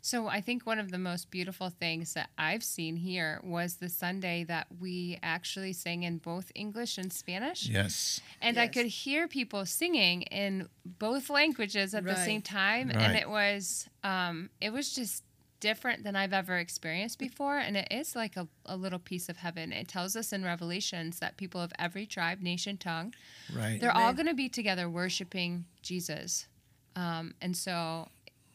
So 0.00 0.28
I 0.28 0.40
think 0.40 0.64
one 0.66 0.78
of 0.78 0.90
the 0.90 0.98
most 0.98 1.30
beautiful 1.30 1.68
things 1.70 2.14
that 2.14 2.30
I've 2.38 2.62
seen 2.64 2.96
here 2.96 3.40
was 3.44 3.76
the 3.76 3.88
Sunday 3.88 4.44
that 4.44 4.66
we 4.80 5.18
actually 5.22 5.72
sang 5.74 6.02
in 6.04 6.18
both 6.18 6.50
English 6.54 6.96
and 6.98 7.12
Spanish. 7.12 7.68
Yes. 7.68 8.20
And 8.40 8.58
I 8.58 8.66
could 8.68 8.86
hear 8.86 9.28
people 9.28 9.66
singing 9.66 10.22
in 10.22 10.68
both 10.84 11.28
languages 11.30 11.94
at 11.94 12.04
the 12.04 12.16
same 12.16 12.36
Right. 12.36 12.44
time, 12.44 12.90
and 12.90 13.16
it 13.16 13.28
was 13.28 13.88
um, 14.02 14.50
it 14.60 14.72
was 14.72 14.94
just 14.94 15.22
different 15.60 16.04
than 16.04 16.14
I've 16.14 16.34
ever 16.34 16.58
experienced 16.58 17.18
before, 17.18 17.56
and 17.58 17.74
it 17.76 17.88
is 17.90 18.14
like 18.14 18.36
a, 18.36 18.46
a 18.66 18.76
little 18.76 18.98
piece 18.98 19.28
of 19.30 19.38
heaven. 19.38 19.72
It 19.72 19.88
tells 19.88 20.14
us 20.14 20.30
in 20.32 20.44
Revelations 20.44 21.20
that 21.20 21.38
people 21.38 21.60
of 21.60 21.72
every 21.78 22.04
tribe, 22.04 22.40
nation, 22.42 22.76
tongue, 22.76 23.14
Right. 23.54 23.80
they're 23.80 23.96
all 23.96 24.12
going 24.12 24.26
to 24.26 24.34
be 24.34 24.50
together 24.50 24.90
worshiping 24.90 25.64
Jesus, 25.80 26.48
um, 26.96 27.34
and 27.40 27.56
so 27.56 28.08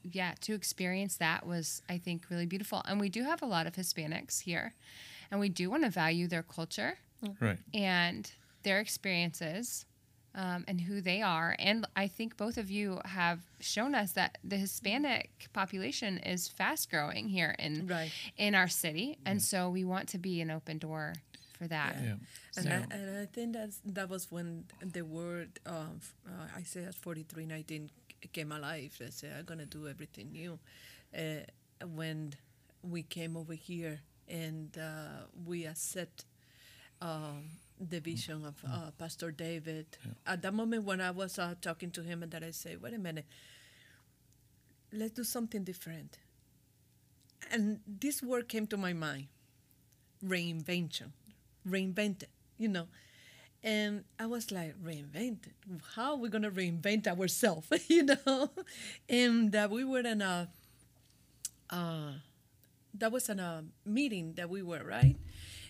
yeah, 0.04 0.34
to 0.42 0.54
experience 0.54 1.18
that 1.18 1.46
was 1.46 1.82
I 1.90 1.98
think 1.98 2.30
really 2.30 2.46
beautiful. 2.46 2.82
And 2.86 3.00
we 3.00 3.10
do 3.10 3.24
have 3.24 3.42
a 3.42 3.46
lot 3.46 3.68
of 3.68 3.74
Hispanics 3.76 4.42
here, 4.42 4.74
and 5.32 5.40
we 5.40 5.50
do 5.50 5.70
want 5.70 5.84
to 5.84 5.90
value 5.90 6.28
their 6.28 6.44
culture 6.44 6.98
Right. 7.42 7.58
and 7.74 8.32
their 8.64 8.80
experiences 8.80 9.86
um, 10.36 10.64
and 10.68 10.80
who 10.80 11.02
they 11.02 11.22
are. 11.22 11.56
And 11.60 11.86
I 11.98 12.08
think 12.08 12.38
both 12.38 12.58
of 12.58 12.70
you 12.72 13.02
have 13.04 13.40
shown 13.60 13.94
us 13.94 14.14
that 14.14 14.38
the 14.44 14.56
Hispanic 14.58 15.50
population 15.52 16.18
is 16.20 16.48
fast 16.48 16.90
growing 16.90 17.28
here 17.28 17.56
in 17.60 17.88
Right. 17.88 18.12
in 18.38 18.56
our 18.56 18.70
city, 18.70 19.18
and 19.26 19.42
so 19.42 19.70
we 19.70 19.84
want 19.84 20.08
to 20.10 20.18
be 20.18 20.40
an 20.40 20.50
open 20.50 20.78
door 20.78 21.14
for 21.58 21.68
that. 21.68 21.96
Yeah. 22.02 22.16
And, 22.56 22.66
So- 22.66 22.70
I, 22.70 22.96
and 22.96 23.18
I 23.18 23.26
think 23.26 23.54
that's, 23.54 23.82
that 23.86 24.08
was 24.10 24.32
when 24.32 24.64
the 24.82 25.02
word 25.02 25.60
um, 25.66 26.00
f- 26.00 26.14
uh, 26.26 26.58
Isaiah 26.58 26.94
43 26.94 27.46
19 27.46 27.90
came 28.28 28.52
alive. 28.52 28.96
They 29.00 29.10
said, 29.10 29.34
I'm 29.38 29.46
going 29.46 29.60
to 29.60 29.66
do 29.66 29.88
everything 29.88 30.32
new. 30.32 30.60
Uh, 31.18 31.46
when 31.96 32.34
we 32.84 33.04
came 33.04 33.36
over 33.38 33.54
here 33.54 34.00
and 34.28 34.78
uh, 34.78 35.26
we 35.46 35.66
accept 35.66 36.26
um, 37.02 37.46
the 37.80 38.00
vision 38.00 38.46
of 38.46 38.56
uh, 38.70 38.92
Pastor 38.98 39.32
David, 39.32 39.86
at 40.28 40.42
that 40.42 40.54
moment 40.54 40.84
when 40.84 41.00
I 41.02 41.12
was 41.12 41.40
uh, 41.40 41.56
talking 41.62 41.92
to 41.92 42.04
him, 42.04 42.24
and 42.24 42.32
that 42.32 42.44
I 42.44 42.52
say, 42.52 42.76
wait 42.76 42.94
a 42.94 43.00
minute, 43.00 43.26
let's 44.92 45.14
do 45.14 45.24
something 45.24 45.64
different. 45.64 46.18
And 47.52 47.80
this 47.88 48.22
word 48.22 48.50
came 48.50 48.68
to 48.68 48.78
my 48.78 48.94
mind 48.94 49.28
reinvention, 50.26 51.12
reinvented, 51.68 52.26
you 52.58 52.68
know. 52.68 52.88
And 53.64 54.06
I 54.18 54.26
was 54.26 54.52
like, 54.52 54.82
reinvented? 54.82 55.52
How 55.96 56.12
are 56.12 56.18
we 56.18 56.30
going 56.30 56.44
to 56.44 56.52
reinvent 56.52 57.08
ourselves, 57.08 57.68
you 57.88 58.04
know? 58.04 58.52
And 59.10 59.52
that 59.52 59.70
we 59.70 59.84
were 59.84 60.00
in 60.00 60.22
a, 60.22 60.50
uh, 61.70 62.12
that 62.94 63.12
was 63.12 63.30
in 63.30 63.40
a 63.40 63.64
meeting 63.86 64.34
that 64.36 64.50
we 64.50 64.62
were, 64.62 64.84
right? 64.84 65.18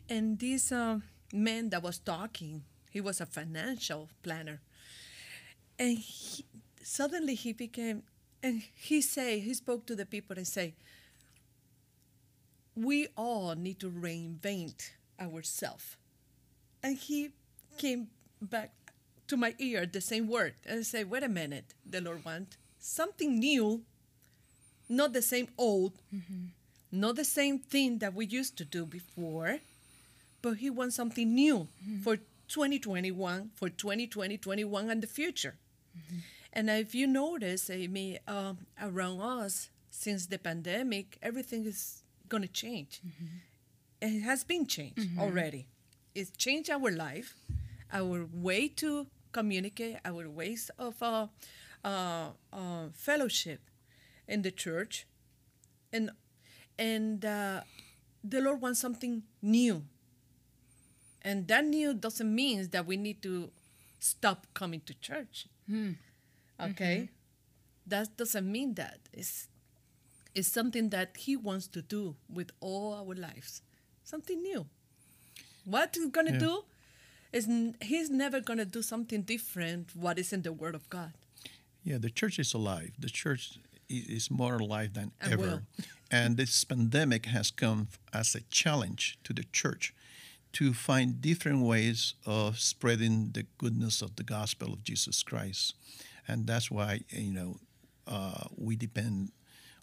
And 0.08 0.38
this 0.39 0.72
uh, 0.72 1.00
man 1.34 1.69
that 1.69 1.81
was 1.81 1.98
talking, 2.00 2.63
he 2.91 3.01
was 3.01 3.22
a 3.22 3.25
financial 3.25 4.10
planner. 4.22 4.62
And 5.79 5.98
he, 5.98 6.46
suddenly 6.84 7.36
he 7.36 7.53
became, 7.53 8.03
and 8.43 8.62
he 8.75 9.01
say, 9.01 9.39
he 9.39 9.53
spoke 9.53 9.86
to 9.88 9.96
the 9.96 10.05
people 10.05 10.38
and 10.38 10.48
say, 10.48 10.75
we 12.75 13.08
all 13.17 13.55
need 13.55 13.79
to 13.79 13.89
reinvent 13.89 14.91
ourselves. 15.19 15.98
And 16.81 16.98
he 16.98 17.31
came 17.79 18.09
back 18.41 18.71
to 19.27 19.38
my 19.38 19.55
ear 19.57 19.86
the 19.86 20.01
same 20.01 20.27
word 20.27 20.53
and 20.65 20.86
say, 20.86 21.03
wait 21.03 21.24
a 21.24 21.29
minute, 21.29 21.74
the 21.86 22.01
Lord 22.01 22.24
want 22.25 22.57
something 22.77 23.39
new, 23.39 23.81
not 24.88 25.13
the 25.13 25.21
same 25.21 25.48
old, 25.57 25.93
mm-hmm. 26.13 26.48
not 26.91 27.15
the 27.15 27.25
same 27.25 27.57
thing 27.57 28.00
that 28.00 28.13
we 28.13 28.25
used 28.25 28.57
to 28.57 28.65
do 28.65 28.86
before, 28.86 29.59
but 30.41 30.57
he 30.57 30.69
wants 30.69 30.95
something 30.95 31.33
new 31.33 31.67
mm-hmm. 31.83 32.01
for 32.01 32.17
2021, 32.48 33.51
for 33.55 33.69
2020, 33.69 34.38
21, 34.38 34.89
and 34.89 35.01
the 35.01 35.07
future. 35.07 35.55
Mm-hmm. 35.98 36.17
And 36.53 36.69
if 36.69 36.95
you 36.95 37.07
notice, 37.07 37.69
Amy, 37.69 38.19
um, 38.27 38.57
around 38.81 39.21
us, 39.21 39.69
since 39.91 40.25
the 40.25 40.39
pandemic, 40.39 41.17
everything 41.21 41.65
is 41.65 42.03
going 42.27 42.43
to 42.43 42.50
change. 42.50 43.01
And 44.01 44.15
it 44.15 44.21
has 44.21 44.43
been 44.43 44.65
changed 44.65 45.07
already. 45.19 45.67
It's 46.15 46.31
changed 46.31 46.69
our 46.69 46.91
life, 46.91 47.36
our 47.91 48.27
way 48.34 48.67
to 48.67 49.08
communicate, 49.31 49.98
our 50.05 50.29
ways 50.29 50.69
of 50.77 51.01
uh, 51.01 51.27
uh, 51.84 52.29
uh, 52.51 52.88
fellowship 52.93 53.62
in 54.27 54.41
the 54.41 54.51
church. 54.51 55.05
And, 55.91 56.12
and 56.77 57.24
uh, 57.25 57.62
the 58.24 58.41
Lord 58.41 58.62
wants 58.62 58.79
something 58.79 59.24
new. 59.41 59.84
And 61.22 61.48
that 61.48 61.65
new 61.65 61.93
doesn't 61.93 62.34
mean 62.34 62.69
that 62.72 62.86
we 62.86 62.96
need 62.98 63.22
to 63.24 63.51
stop 64.00 64.48
coming 64.53 64.81
to 64.86 64.93
church. 64.93 65.48
Okay? 66.60 67.10
That 67.88 68.15
doesn't 68.17 68.50
mean 68.50 68.75
that. 68.75 69.00
It's, 69.13 69.48
it's 70.36 70.48
something 70.48 70.89
that 70.89 71.17
He 71.17 71.36
wants 71.36 71.67
to 71.69 71.81
do 71.81 72.15
with 72.31 72.51
all 72.62 72.93
our 72.93 73.15
lives. 73.15 73.62
Something 74.03 74.41
new. 74.41 74.65
What 75.65 75.96
He's 75.96 76.08
going 76.08 76.27
to 76.27 76.34
Yeah. 76.34 76.39
do 76.39 76.63
is 77.31 77.48
He's 77.81 78.09
never 78.09 78.39
going 78.39 78.59
to 78.59 78.65
do 78.65 78.81
something 78.81 79.21
different 79.21 79.95
what 79.95 80.19
is 80.19 80.33
in 80.33 80.41
the 80.41 80.53
Word 80.53 80.75
of 80.75 80.89
God. 80.89 81.13
Yeah, 81.83 81.98
the 81.98 82.09
church 82.09 82.39
is 82.39 82.53
alive. 82.53 82.91
The 83.00 83.09
church 83.09 83.57
is 83.89 84.29
more 84.29 84.55
alive 84.57 84.93
than 84.93 85.12
And 85.21 85.33
ever. 85.33 85.41
will. 85.41 85.62
and 86.12 86.38
this 86.38 86.63
pandemic 86.63 87.25
has 87.27 87.51
come 87.51 87.88
as 88.13 88.36
a 88.36 88.41
challenge 88.50 89.17
to 89.24 89.33
the 89.33 89.45
church 89.51 89.93
to 90.53 90.74
find 90.74 91.21
different 91.21 91.62
ways 91.62 92.15
of 92.25 92.59
spreading 92.59 93.31
the 93.33 93.45
goodness 93.57 94.01
of 94.01 94.15
the 94.15 94.24
gospel 94.24 94.74
of 94.74 94.83
Jesus 94.83 95.24
Christ. 95.24 95.75
And 96.27 96.48
that's 96.48 96.69
why, 96.71 97.01
you 97.09 97.33
know, 97.33 97.57
uh, 98.07 98.45
we 98.57 98.75
depend 98.75 99.31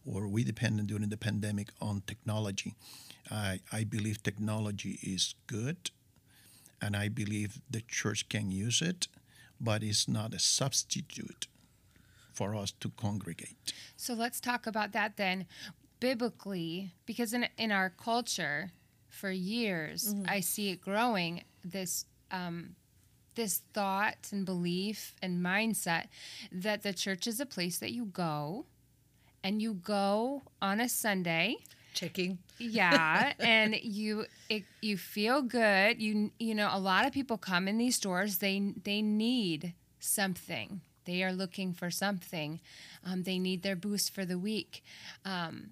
or 0.05 0.29
we 0.29 0.45
depended 0.45 0.87
during 0.87 1.09
the 1.09 1.17
pandemic 1.17 1.69
on 1.81 2.03
technology. 2.07 2.75
I, 3.31 3.61
I 3.73 3.85
believe 3.85 4.23
technology 4.23 4.99
is 5.03 5.35
good, 5.49 5.91
and 6.81 6.97
I 6.97 7.09
believe 7.09 7.61
the 7.71 7.83
church 7.83 8.29
can 8.29 8.51
use 8.51 8.83
it, 8.83 9.09
but 9.61 9.83
it's 9.83 10.07
not 10.09 10.35
a 10.35 10.39
substitute 10.39 11.47
for 12.33 12.55
us 12.55 12.73
to 12.81 12.91
congregate. 12.91 13.73
So 13.97 14.15
let's 14.15 14.41
talk 14.41 14.67
about 14.67 14.93
that 14.93 15.17
then 15.17 15.47
biblically, 16.01 16.93
because 17.07 17.33
in, 17.33 17.49
in 17.57 17.73
our 17.73 17.91
culture, 17.91 18.71
for 19.09 19.31
years, 19.31 20.15
I 20.29 20.41
see 20.41 20.69
it 20.71 20.83
growing 20.83 21.43
this 21.65 22.05
um, 22.31 22.77
this 23.35 23.63
thought 23.73 24.29
and 24.33 24.45
belief 24.45 25.15
and 25.23 25.45
mindset 25.45 26.09
that 26.53 26.83
the 26.83 26.93
church 26.93 27.27
is 27.27 27.41
a 27.41 27.47
place 27.47 27.79
that 27.79 27.93
you 27.93 28.07
go 28.07 28.67
and 29.45 29.63
you 29.63 29.75
go 29.75 30.43
on 30.61 30.81
a 30.81 30.89
Sunday 30.89 31.57
Checking. 31.97 32.39
yeah 32.59 33.33
and 33.41 33.75
you 33.83 34.27
it, 34.49 34.65
you 34.81 34.97
feel 34.97 35.43
good. 35.43 36.01
You 36.01 36.31
you 36.39 36.55
know 36.55 36.69
a 36.73 36.79
lot 36.79 37.07
of 37.07 37.13
people 37.13 37.39
come 37.39 37.67
in 37.67 37.79
these 37.79 37.97
stores 37.97 38.39
they 38.39 38.75
they 38.85 39.03
need 39.03 39.75
something. 39.99 40.83
They 41.05 41.23
are 41.23 41.33
looking 41.33 41.73
for 41.73 41.91
something. 41.91 42.61
Um, 43.05 43.23
they 43.23 43.39
need 43.39 43.63
their 43.63 43.77
boost 43.77 44.13
for 44.15 44.25
the 44.25 44.39
week. 44.39 44.85
Um, 45.25 45.71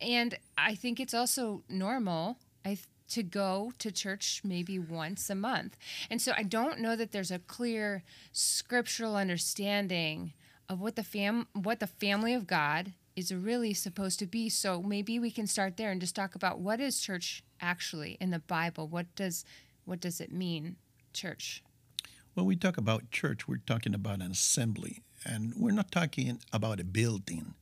and 0.00 0.36
i 0.58 0.74
think 0.74 1.00
it's 1.00 1.14
also 1.14 1.62
normal 1.68 2.36
i 2.64 2.76
to 3.08 3.22
go 3.22 3.72
to 3.78 3.92
church 3.92 4.40
maybe 4.44 4.78
once 4.78 5.28
a 5.30 5.34
month. 5.34 5.76
And 6.10 6.20
so 6.20 6.32
i 6.36 6.42
don't 6.42 6.80
know 6.80 6.96
that 6.96 7.12
there's 7.12 7.30
a 7.30 7.38
clear 7.38 8.02
scriptural 8.32 9.16
understanding 9.16 10.32
of 10.68 10.80
what 10.80 10.96
the 10.96 11.04
fam 11.04 11.46
what 11.52 11.80
the 11.80 11.86
family 11.86 12.34
of 12.34 12.46
god 12.46 12.92
is 13.16 13.30
it 13.30 13.36
really 13.36 13.74
supposed 13.74 14.18
to 14.18 14.26
be. 14.26 14.48
So 14.48 14.82
maybe 14.82 15.18
we 15.18 15.30
can 15.30 15.46
start 15.46 15.76
there 15.76 15.90
and 15.90 16.00
just 16.00 16.16
talk 16.16 16.34
about 16.34 16.60
what 16.60 16.80
is 16.80 17.00
church 17.00 17.42
actually 17.60 18.16
in 18.20 18.30
the 18.30 18.40
Bible. 18.40 18.88
What 18.88 19.14
does 19.14 19.44
what 19.84 20.00
does 20.00 20.20
it 20.20 20.32
mean, 20.32 20.76
church? 21.12 21.62
When 22.34 22.46
we 22.46 22.56
talk 22.56 22.78
about 22.78 23.10
church, 23.10 23.46
we're 23.46 23.58
talking 23.58 23.94
about 23.94 24.20
an 24.20 24.32
assembly, 24.32 25.02
and 25.24 25.52
we're 25.56 25.72
not 25.74 25.92
talking 25.92 26.40
about 26.52 26.80
a 26.80 26.84
building. 26.84 27.54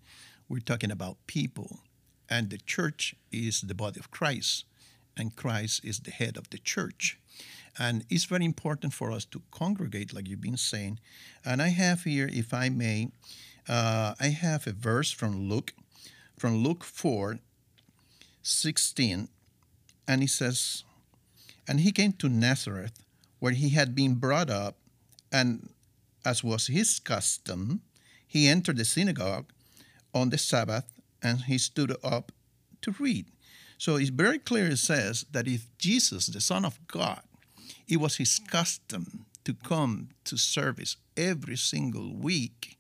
We're 0.49 0.61
talking 0.61 0.91
about 0.91 1.19
people, 1.27 1.81
and 2.31 2.49
the 2.49 2.59
church 2.59 3.15
is 3.31 3.61
the 3.63 3.75
body 3.75 4.01
of 4.01 4.11
Christ, 4.11 4.65
and 5.17 5.37
Christ 5.37 5.85
is 5.85 6.01
the 6.01 6.11
head 6.11 6.37
of 6.37 6.49
the 6.51 6.59
church. 6.59 7.19
And 7.79 8.05
it's 8.11 8.25
very 8.25 8.45
important 8.45 8.93
for 8.93 9.11
us 9.11 9.25
to 9.27 9.43
congregate, 9.51 10.13
like 10.13 10.29
you've 10.29 10.41
been 10.41 10.57
saying. 10.57 11.01
And 11.45 11.63
I 11.63 11.69
have 11.69 12.03
here, 12.03 12.29
if 12.33 12.53
I 12.53 12.69
may, 12.69 13.09
uh, 13.69 14.15
I 14.21 14.27
have 14.27 14.67
a 14.67 14.73
verse 14.73 15.11
from 15.11 15.49
Luke, 15.49 15.73
from 16.39 16.63
Luke 16.63 16.85
4 16.85 17.39
16, 18.45 19.29
and 20.09 20.21
he 20.21 20.27
says, 20.27 20.83
And 21.69 21.81
he 21.81 21.93
came 21.93 22.13
to 22.15 22.29
Nazareth, 22.29 23.05
where 23.39 23.53
he 23.53 23.71
had 23.71 23.95
been 23.95 24.17
brought 24.17 24.51
up, 24.51 24.77
and 25.31 25.71
as 26.25 26.43
was 26.43 26.67
his 26.67 26.99
custom, 26.99 27.83
he 28.27 28.49
entered 28.49 28.79
the 28.79 28.85
synagogue 28.85 29.53
on 30.13 30.31
the 30.31 30.39
Sabbath, 30.39 30.93
and 31.23 31.43
he 31.43 31.59
stood 31.59 31.97
up 32.03 32.33
to 32.83 32.95
read. 32.99 33.27
So 33.79 33.97
it's 33.97 34.11
very 34.11 34.39
clear 34.39 34.67
it 34.67 34.79
says 34.79 35.25
that 35.33 35.49
if 35.49 35.67
Jesus, 35.79 36.27
the 36.27 36.41
Son 36.41 36.65
of 36.65 36.79
God, 36.87 37.23
it 37.89 37.99
was 37.99 38.17
his 38.17 38.39
custom 38.39 39.27
to 39.45 39.55
come 39.55 40.11
to 40.25 40.37
service 40.37 40.97
every 41.17 41.57
single 41.57 42.15
week, 42.15 42.79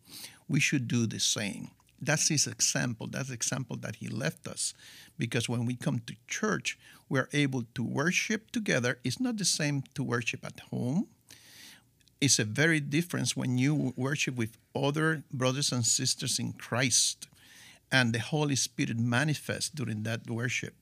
we 0.48 0.60
should 0.60 0.88
do 0.88 1.06
the 1.06 1.20
same. 1.20 1.70
That's 2.00 2.28
his 2.28 2.46
example. 2.46 3.06
That's 3.06 3.28
the 3.28 3.34
example 3.34 3.76
that 3.76 3.96
he 3.96 4.08
left 4.08 4.48
us. 4.48 4.74
Because 5.18 5.48
when 5.48 5.66
we 5.66 5.76
come 5.76 6.00
to 6.00 6.16
church, 6.26 6.76
we're 7.08 7.28
able 7.32 7.64
to 7.74 7.84
worship 7.84 8.50
together. 8.50 8.98
It's 9.04 9.20
not 9.20 9.36
the 9.36 9.44
same 9.44 9.84
to 9.94 10.02
worship 10.02 10.44
at 10.44 10.60
home. 10.70 11.06
It's 12.20 12.38
a 12.38 12.44
very 12.44 12.80
difference 12.80 13.36
when 13.36 13.58
you 13.58 13.92
worship 13.96 14.36
with 14.36 14.56
other 14.74 15.22
brothers 15.32 15.72
and 15.72 15.84
sisters 15.84 16.38
in 16.38 16.52
Christ 16.54 17.28
and 17.90 18.12
the 18.12 18.20
Holy 18.20 18.56
Spirit 18.56 18.98
manifests 18.98 19.68
during 19.68 20.02
that 20.04 20.28
worship. 20.28 20.74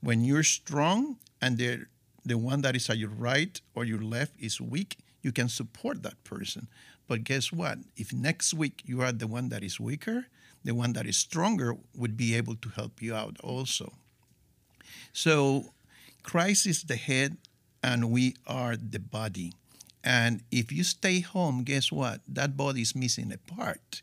When 0.00 0.24
you're 0.24 0.42
strong 0.42 1.16
and 1.40 1.58
the 1.58 1.86
the 2.24 2.38
one 2.38 2.62
that 2.62 2.76
is 2.76 2.88
at 2.88 2.98
your 2.98 3.10
right 3.10 3.60
or 3.74 3.84
your 3.84 4.00
left 4.00 4.32
is 4.38 4.60
weak, 4.60 4.98
you 5.22 5.32
can 5.32 5.48
support 5.48 6.02
that 6.02 6.22
person. 6.24 6.68
But 7.08 7.24
guess 7.24 7.52
what? 7.52 7.78
If 7.96 8.12
next 8.12 8.54
week 8.54 8.82
you 8.84 9.00
are 9.02 9.12
the 9.12 9.26
one 9.26 9.48
that 9.50 9.62
is 9.62 9.80
weaker, 9.80 10.26
the 10.64 10.74
one 10.74 10.92
that 10.92 11.06
is 11.06 11.16
stronger 11.16 11.76
would 11.96 12.16
be 12.16 12.34
able 12.34 12.56
to 12.56 12.68
help 12.70 13.02
you 13.02 13.14
out 13.14 13.36
also. 13.42 13.92
So 15.12 15.72
Christ 16.22 16.66
is 16.66 16.84
the 16.84 16.96
head 16.96 17.36
and 17.82 18.10
we 18.10 18.36
are 18.46 18.76
the 18.76 19.00
body. 19.00 19.52
And 20.04 20.42
if 20.50 20.72
you 20.72 20.84
stay 20.84 21.20
home, 21.20 21.62
guess 21.64 21.92
what? 21.92 22.20
That 22.26 22.56
body 22.56 22.82
is 22.82 22.94
missing 22.94 23.32
a 23.32 23.38
part. 23.38 24.02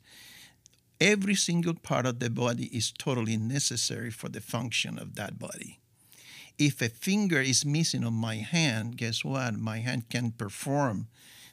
Every 1.01 1.35
single 1.35 1.73
part 1.73 2.05
of 2.05 2.19
the 2.19 2.29
body 2.29 2.65
is 2.65 2.91
totally 2.91 3.37
necessary 3.37 4.11
for 4.11 4.29
the 4.29 4.41
function 4.41 4.99
of 4.99 5.15
that 5.15 5.39
body. 5.39 5.79
If 6.59 6.81
a 6.81 6.89
finger 6.89 7.39
is 7.39 7.65
missing 7.65 8.03
on 8.03 8.13
my 8.13 8.35
hand, 8.35 8.97
guess 8.97 9.23
what? 9.23 9.57
My 9.57 9.79
hand 9.79 10.09
can 10.09 10.31
perform 10.31 11.07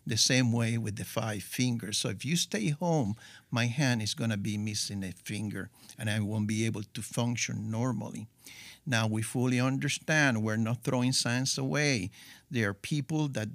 the 0.05 0.16
same 0.16 0.53
way 0.53 0.77
with 0.79 0.97
the 0.97 1.05
five 1.05 1.45
fingers. 1.45 1.99
So 1.99 2.09
if 2.09 2.25
you 2.25 2.35
stay 2.37 2.71
home, 2.71 3.14
my 3.51 3.66
hand 3.66 4.03
is 4.03 4.14
going 4.14 4.31
to 4.31 4.37
be 4.37 4.59
missing 4.59 5.05
a 5.05 5.12
finger 5.12 5.71
and 5.97 6.11
I 6.11 6.19
won't 6.21 6.49
be 6.49 6.66
able 6.66 6.83
to 6.83 7.03
function 7.03 7.71
normally. 7.71 8.27
Now 8.85 9.07
we 9.07 9.23
fully 9.23 9.61
understand 9.61 10.42
we're 10.42 10.57
not 10.57 10.83
throwing 10.83 11.12
science 11.12 11.57
away. 11.57 12.11
There 12.51 12.69
are 12.69 12.75
people 12.75 13.27
that 13.29 13.49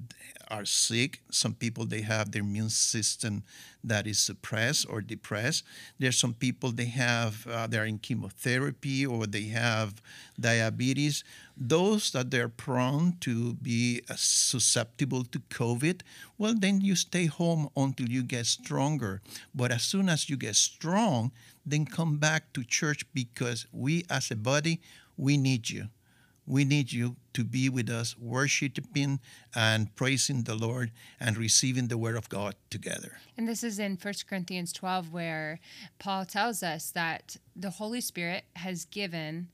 are 0.49 0.65
sick. 0.65 1.21
Some 1.31 1.53
people 1.53 1.85
they 1.85 2.01
have 2.01 2.31
their 2.31 2.41
immune 2.41 2.69
system 2.69 3.43
that 3.83 4.05
is 4.05 4.19
suppressed 4.19 4.85
or 4.89 5.01
depressed. 5.01 5.63
There's 5.97 6.17
some 6.17 6.33
people 6.33 6.71
they 6.71 6.85
have 6.85 7.47
uh, 7.47 7.67
they're 7.67 7.85
in 7.85 7.99
chemotherapy 7.99 9.05
or 9.05 9.27
they 9.27 9.45
have 9.45 10.01
diabetes. 10.39 11.23
Those 11.55 12.11
that 12.11 12.31
they're 12.31 12.49
prone 12.49 13.15
to 13.21 13.53
be 13.53 14.01
uh, 14.09 14.15
susceptible 14.17 15.23
to 15.23 15.39
COVID, 15.39 16.01
well 16.37 16.53
then 16.57 16.81
you 16.81 16.95
stay 16.95 17.27
home 17.27 17.69
until 17.77 18.09
you 18.09 18.23
get 18.23 18.45
stronger. 18.45 19.21
But 19.55 19.71
as 19.71 19.83
soon 19.83 20.09
as 20.09 20.29
you 20.29 20.35
get 20.35 20.57
strong, 20.57 21.31
then 21.65 21.85
come 21.85 22.17
back 22.17 22.51
to 22.53 22.63
church 22.63 23.05
because 23.13 23.67
we 23.71 24.03
as 24.09 24.31
a 24.31 24.35
body 24.35 24.81
we 25.15 25.37
need 25.37 25.69
you. 25.69 25.87
We 26.47 26.65
need 26.65 26.91
you 26.91 27.15
to 27.33 27.43
be 27.43 27.69
with 27.69 27.89
us, 27.89 28.17
worshiping 28.17 29.19
and 29.55 29.95
praising 29.95 30.43
the 30.43 30.55
Lord 30.55 30.91
and 31.19 31.37
receiving 31.37 31.87
the 31.87 31.97
Word 31.97 32.15
of 32.15 32.29
God 32.29 32.55
together. 32.69 33.17
And 33.37 33.47
this 33.47 33.63
is 33.63 33.79
in 33.79 33.97
1 34.01 34.13
Corinthians 34.27 34.73
12, 34.73 35.13
where 35.13 35.59
Paul 35.99 36.25
tells 36.25 36.63
us 36.63 36.91
that 36.91 37.37
the 37.55 37.69
Holy 37.69 38.01
Spirit 38.01 38.43
has 38.55 38.85
given 38.85 39.49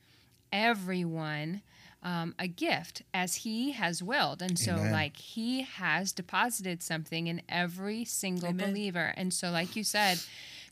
everyone 0.52 1.62
um, 2.04 2.36
a 2.39 2.47
gift 2.47 3.02
as 3.13 3.36
he 3.36 3.71
has 3.71 4.02
willed. 4.02 4.41
And 4.41 4.58
so, 4.58 4.73
Amen. 4.73 4.91
like, 4.91 5.17
he 5.17 5.63
has 5.63 6.12
deposited 6.12 6.82
something 6.82 7.28
in 7.28 7.41
every 7.50 8.06
single 8.06 8.50
Amen. 8.50 8.69
believer. 8.69 9.13
And 9.17 9.34
so, 9.34 9.52
like 9.52 9.76
you 9.76 9.84
said, 9.84 10.19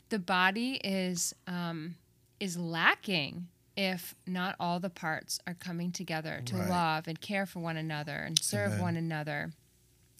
the 0.08 0.18
body 0.18 0.80
is 0.84 1.34
um, 1.46 1.96
is 2.38 2.56
lacking 2.56 3.48
if 3.76 4.14
not 4.26 4.56
all 4.58 4.80
the 4.80 4.90
parts 4.90 5.38
are 5.46 5.54
coming 5.54 5.92
together 5.92 6.42
to 6.46 6.56
Right. 6.56 6.70
love 6.70 7.08
and 7.08 7.20
care 7.20 7.46
for 7.46 7.60
one 7.60 7.76
another 7.76 8.16
and 8.16 8.38
serve 8.42 8.72
Amen. 8.72 8.82
one 8.82 8.96
another. 8.96 9.52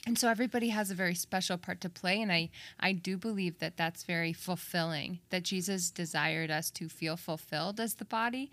And 0.06 0.16
so 0.18 0.28
everybody 0.28 0.68
has 0.68 0.90
a 0.90 0.94
very 0.94 1.14
special 1.16 1.58
part 1.58 1.80
to 1.80 1.88
play 1.88 2.20
and 2.22 2.30
I 2.30 2.50
I 2.78 2.92
do 2.92 3.16
believe 3.16 3.58
that 3.58 3.76
that's 3.76 4.04
very 4.04 4.32
fulfilling 4.32 5.18
that 5.30 5.42
Jesus 5.42 5.90
desired 5.90 6.50
us 6.50 6.70
to 6.72 6.88
feel 6.88 7.16
fulfilled 7.16 7.80
as 7.80 7.94
the 7.94 8.04
body. 8.04 8.50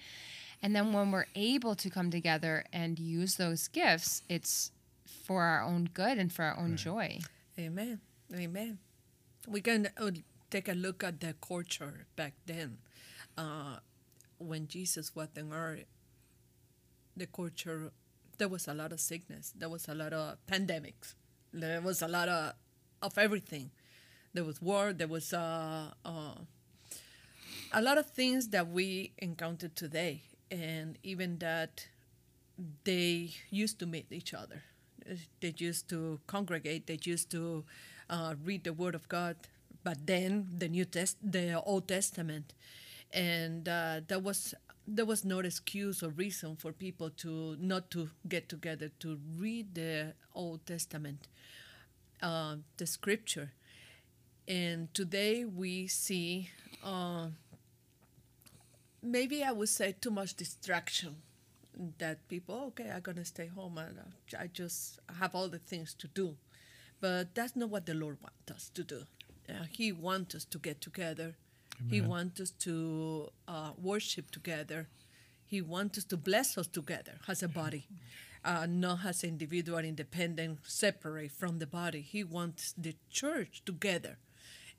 And 0.62 0.74
then 0.76 0.94
when 0.94 1.12
we're 1.12 1.28
able 1.36 1.76
to 1.76 1.90
come 1.90 2.10
together 2.10 2.66
and 2.72 2.98
use 2.98 3.36
those 3.36 3.68
gifts, 3.68 4.24
it's 4.30 4.72
for 5.26 5.44
our 5.44 5.62
own 5.62 5.90
good 5.94 6.18
and 6.18 6.32
for 6.32 6.44
our 6.44 6.58
own 6.58 6.78
joy. 6.78 7.20
Amen. 7.60 8.00
Amen. 8.34 8.80
We 9.48 9.60
can 9.62 9.90
uh, 9.98 10.12
take 10.50 10.70
a 10.70 10.74
look 10.74 11.04
at 11.04 11.20
the 11.20 11.36
culture 11.46 12.08
back 12.16 12.34
then. 12.46 12.78
Uh, 13.38 13.78
when 14.44 14.68
Jesus 14.68 15.16
was 15.16 15.30
on 15.38 15.54
earth, 15.54 15.86
the 17.16 17.28
culture, 17.28 17.92
there 18.38 18.48
was 18.48 18.68
a 18.68 18.74
lot 18.74 18.92
of 18.92 19.00
sickness. 19.00 19.54
There 19.56 19.70
was 19.70 19.88
a 19.88 19.94
lot 19.94 20.14
of 20.14 20.38
pandemics. 20.48 21.16
There 21.54 21.82
was 21.82 22.02
a 22.02 22.08
lot 22.08 22.30
of, 22.30 22.54
of 23.02 23.18
everything. 23.18 23.72
There 24.34 24.44
was 24.44 24.62
war. 24.62 24.94
There 24.94 25.08
was 25.08 25.34
uh, 25.34 25.92
uh, 26.04 26.36
a 27.72 27.82
lot 27.82 27.98
of 27.98 28.10
things 28.10 28.50
that 28.50 28.70
we 28.70 29.14
encounter 29.20 29.68
today. 29.68 30.24
And 30.50 30.98
even 31.04 31.38
that 31.40 31.88
they 32.84 33.32
used 33.50 33.80
to 33.80 33.86
meet 33.86 34.12
each 34.12 34.34
other. 34.34 34.64
They 35.42 35.54
used 35.58 35.90
to 35.90 36.20
congregate. 36.28 36.88
They 36.88 37.00
used 37.04 37.30
to 37.32 37.66
uh, 38.10 38.36
read 38.44 38.64
the 38.64 38.74
Word 38.74 38.96
of 38.96 39.08
God. 39.10 39.36
But 39.84 40.08
then 40.08 40.48
the 40.58 40.70
New 40.70 40.86
Test, 40.86 41.18
the 41.22 41.62
Old 41.62 41.88
Testament, 41.88 42.54
and 43.14 43.70
uh, 43.70 44.02
there 44.08 44.20
was 44.20 44.54
there 44.88 45.06
was 45.06 45.24
no 45.24 45.40
excuse 45.40 46.04
or 46.04 46.10
reason 46.10 46.56
for 46.58 46.74
people 46.74 47.10
to 47.10 47.56
not 47.60 47.90
to 47.92 48.10
get 48.28 48.50
together 48.50 48.92
to 49.00 49.20
read 49.38 49.76
the 49.76 50.14
Old 50.36 50.66
Testament, 50.66 51.28
uh, 52.22 52.58
the 52.78 52.88
Scripture, 52.88 53.52
and 54.48 54.94
today 54.94 55.46
we 55.46 55.88
see. 55.88 56.50
Uh, 56.84 57.28
maybe 59.02 59.44
I 59.44 59.52
would 59.52 59.70
say 59.70 59.94
too 60.00 60.12
much 60.12 60.34
distraction 60.36 61.18
that 61.98 62.28
people 62.28 62.56
okay 62.68 62.90
i'm 62.94 63.02
gonna 63.02 63.26
stay 63.26 63.48
home 63.48 63.78
and 63.78 63.98
uh, 63.98 64.38
i 64.40 64.48
just 64.48 65.00
have 65.20 65.34
all 65.34 65.50
the 65.50 65.58
things 65.60 65.94
to 65.94 66.08
do 66.10 66.36
but 67.02 67.34
that's 67.34 67.56
not 67.56 67.70
what 67.70 67.86
the 67.86 67.94
lord 67.94 68.18
wants 68.22 68.52
us 68.52 68.70
to 68.74 68.84
do 68.84 69.04
uh, 69.50 69.66
he 69.72 69.92
wants 69.92 70.36
us 70.36 70.46
to 70.46 70.60
get 70.60 70.82
together 70.82 71.36
he 71.90 72.02
wants 72.02 72.40
us 72.42 72.52
to 72.52 73.30
uh, 73.48 73.72
worship 73.82 74.32
together 74.32 74.88
he 75.46 75.62
wants 75.62 75.98
us 75.98 76.04
to 76.06 76.18
bless 76.18 76.58
us 76.58 76.68
together 76.68 77.14
as 77.28 77.44
a 77.44 77.48
body 77.48 77.86
uh, 78.46 78.66
not 78.68 79.00
as 79.06 79.24
individual 79.24 79.80
independent 79.80 80.60
separate 80.64 81.32
from 81.32 81.60
the 81.60 81.68
body 81.68 82.02
he 82.02 82.24
wants 82.24 82.74
the 82.78 82.96
church 83.10 83.62
together 83.66 84.18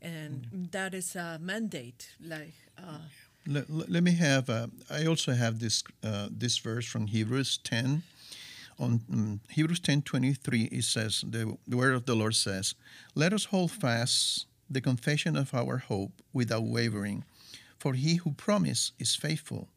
and 0.02 0.68
that 0.72 0.92
is 0.94 1.16
a 1.16 1.38
mandate 1.40 2.10
like 2.20 2.54
uh, 2.78 2.98
Let, 3.46 3.68
let 3.70 4.02
me 4.02 4.12
have. 4.16 4.48
Uh, 4.48 4.66
I 4.90 5.06
also 5.06 5.32
have 5.32 5.58
this 5.58 5.82
uh, 6.02 6.28
this 6.30 6.56
verse 6.58 6.86
from 6.86 7.06
Hebrews 7.06 7.58
ten. 7.62 8.02
On 8.78 9.00
um, 9.12 9.40
Hebrews 9.50 9.80
ten 9.80 10.02
twenty 10.02 10.34
three, 10.34 10.64
it 10.72 10.84
says 10.84 11.24
the, 11.30 11.56
the 11.68 11.76
word 11.76 11.94
of 11.94 12.04
the 12.04 12.14
Lord 12.14 12.34
says, 12.34 12.74
"Let 13.14 13.32
us 13.32 13.44
hold 13.46 13.70
fast 13.70 14.46
the 14.74 14.80
confession 14.80 15.36
of 15.36 15.54
our 15.54 15.78
hope 15.78 16.22
without 16.32 16.64
wavering, 16.64 17.24
for 17.78 17.94
He 17.94 18.16
who 18.16 18.32
promised 18.32 18.92
is 18.98 19.14
faithful, 19.14 19.68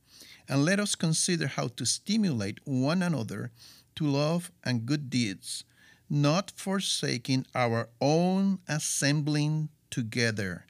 and 0.49 0.65
let 0.65 0.79
us 0.79 0.95
consider 0.95 1.47
how 1.47 1.69
to 1.69 1.85
stimulate 1.85 2.59
one 2.65 3.01
another 3.01 3.51
to 3.95 4.05
love 4.05 4.51
and 4.63 4.85
good 4.85 5.09
deeds, 5.09 5.63
not 6.09 6.51
forsaking 6.55 7.45
our 7.55 7.89
own 8.01 8.59
assembling 8.67 9.69
together, 9.89 10.65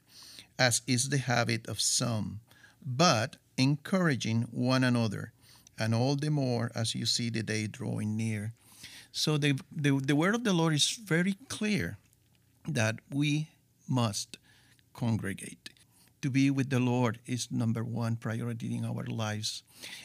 as 0.58 0.82
is 0.86 1.08
the 1.08 1.18
habit 1.18 1.66
of 1.66 1.80
some." 1.80 2.40
but 2.88 3.36
encouraging 3.56 4.42
one 4.50 4.84
another, 4.84 5.32
and 5.78 5.94
all 5.94 6.16
the 6.16 6.30
more 6.30 6.70
as 6.74 6.94
you 6.94 7.04
see 7.06 7.30
the 7.30 7.42
day 7.42 7.66
drawing 7.66 8.16
near. 8.16 8.52
So 9.12 9.36
the, 9.36 9.58
the, 9.70 9.98
the 9.98 10.16
word 10.16 10.34
of 10.34 10.44
the 10.44 10.52
Lord 10.52 10.74
is 10.74 10.90
very 10.90 11.36
clear 11.48 11.98
that 12.66 12.96
we 13.10 13.48
must 13.88 14.38
congregate. 14.92 15.70
To 16.22 16.30
be 16.30 16.50
with 16.50 16.70
the 16.70 16.80
Lord 16.80 17.20
is 17.26 17.52
number 17.52 17.84
one 17.84 18.16
priority 18.16 18.76
in 18.76 18.84
our 18.84 19.04
lives. 19.04 19.62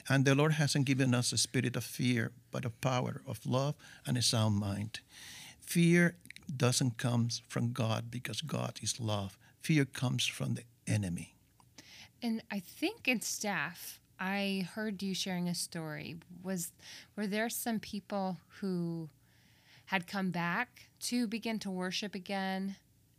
And 0.07 0.25
the 0.25 0.35
Lord 0.35 0.53
hasn't 0.53 0.85
given 0.85 1.15
us 1.15 1.33
a 1.33 1.37
spirit 1.37 1.75
of 1.75 1.83
fear, 1.83 2.31
but 2.51 2.65
of 2.65 2.79
power, 2.81 3.21
of 3.27 3.45
love, 3.45 3.75
and 4.05 4.17
a 4.17 4.21
sound 4.21 4.57
mind. 4.57 4.99
Fear 5.59 6.15
doesn't 6.55 6.97
come 6.97 7.29
from 7.47 7.73
God 7.73 8.11
because 8.11 8.41
God 8.41 8.79
is 8.81 8.99
love. 8.99 9.37
Fear 9.61 9.85
comes 9.85 10.27
from 10.27 10.53
the 10.53 10.63
enemy. 10.85 11.33
And 12.21 12.43
I 12.51 12.59
think 12.59 13.07
in 13.07 13.21
staff, 13.21 13.99
I 14.19 14.67
heard 14.75 15.01
you 15.01 15.15
sharing 15.15 15.49
a 15.49 15.55
story. 15.55 16.17
Was 16.43 16.71
were 17.15 17.27
there 17.27 17.49
some 17.49 17.79
people 17.79 18.37
who 18.59 19.09
had 19.85 20.07
come 20.07 20.31
back 20.31 20.89
to 21.01 21.27
begin 21.27 21.59
to 21.59 21.71
worship 21.71 22.13
again 22.15 22.75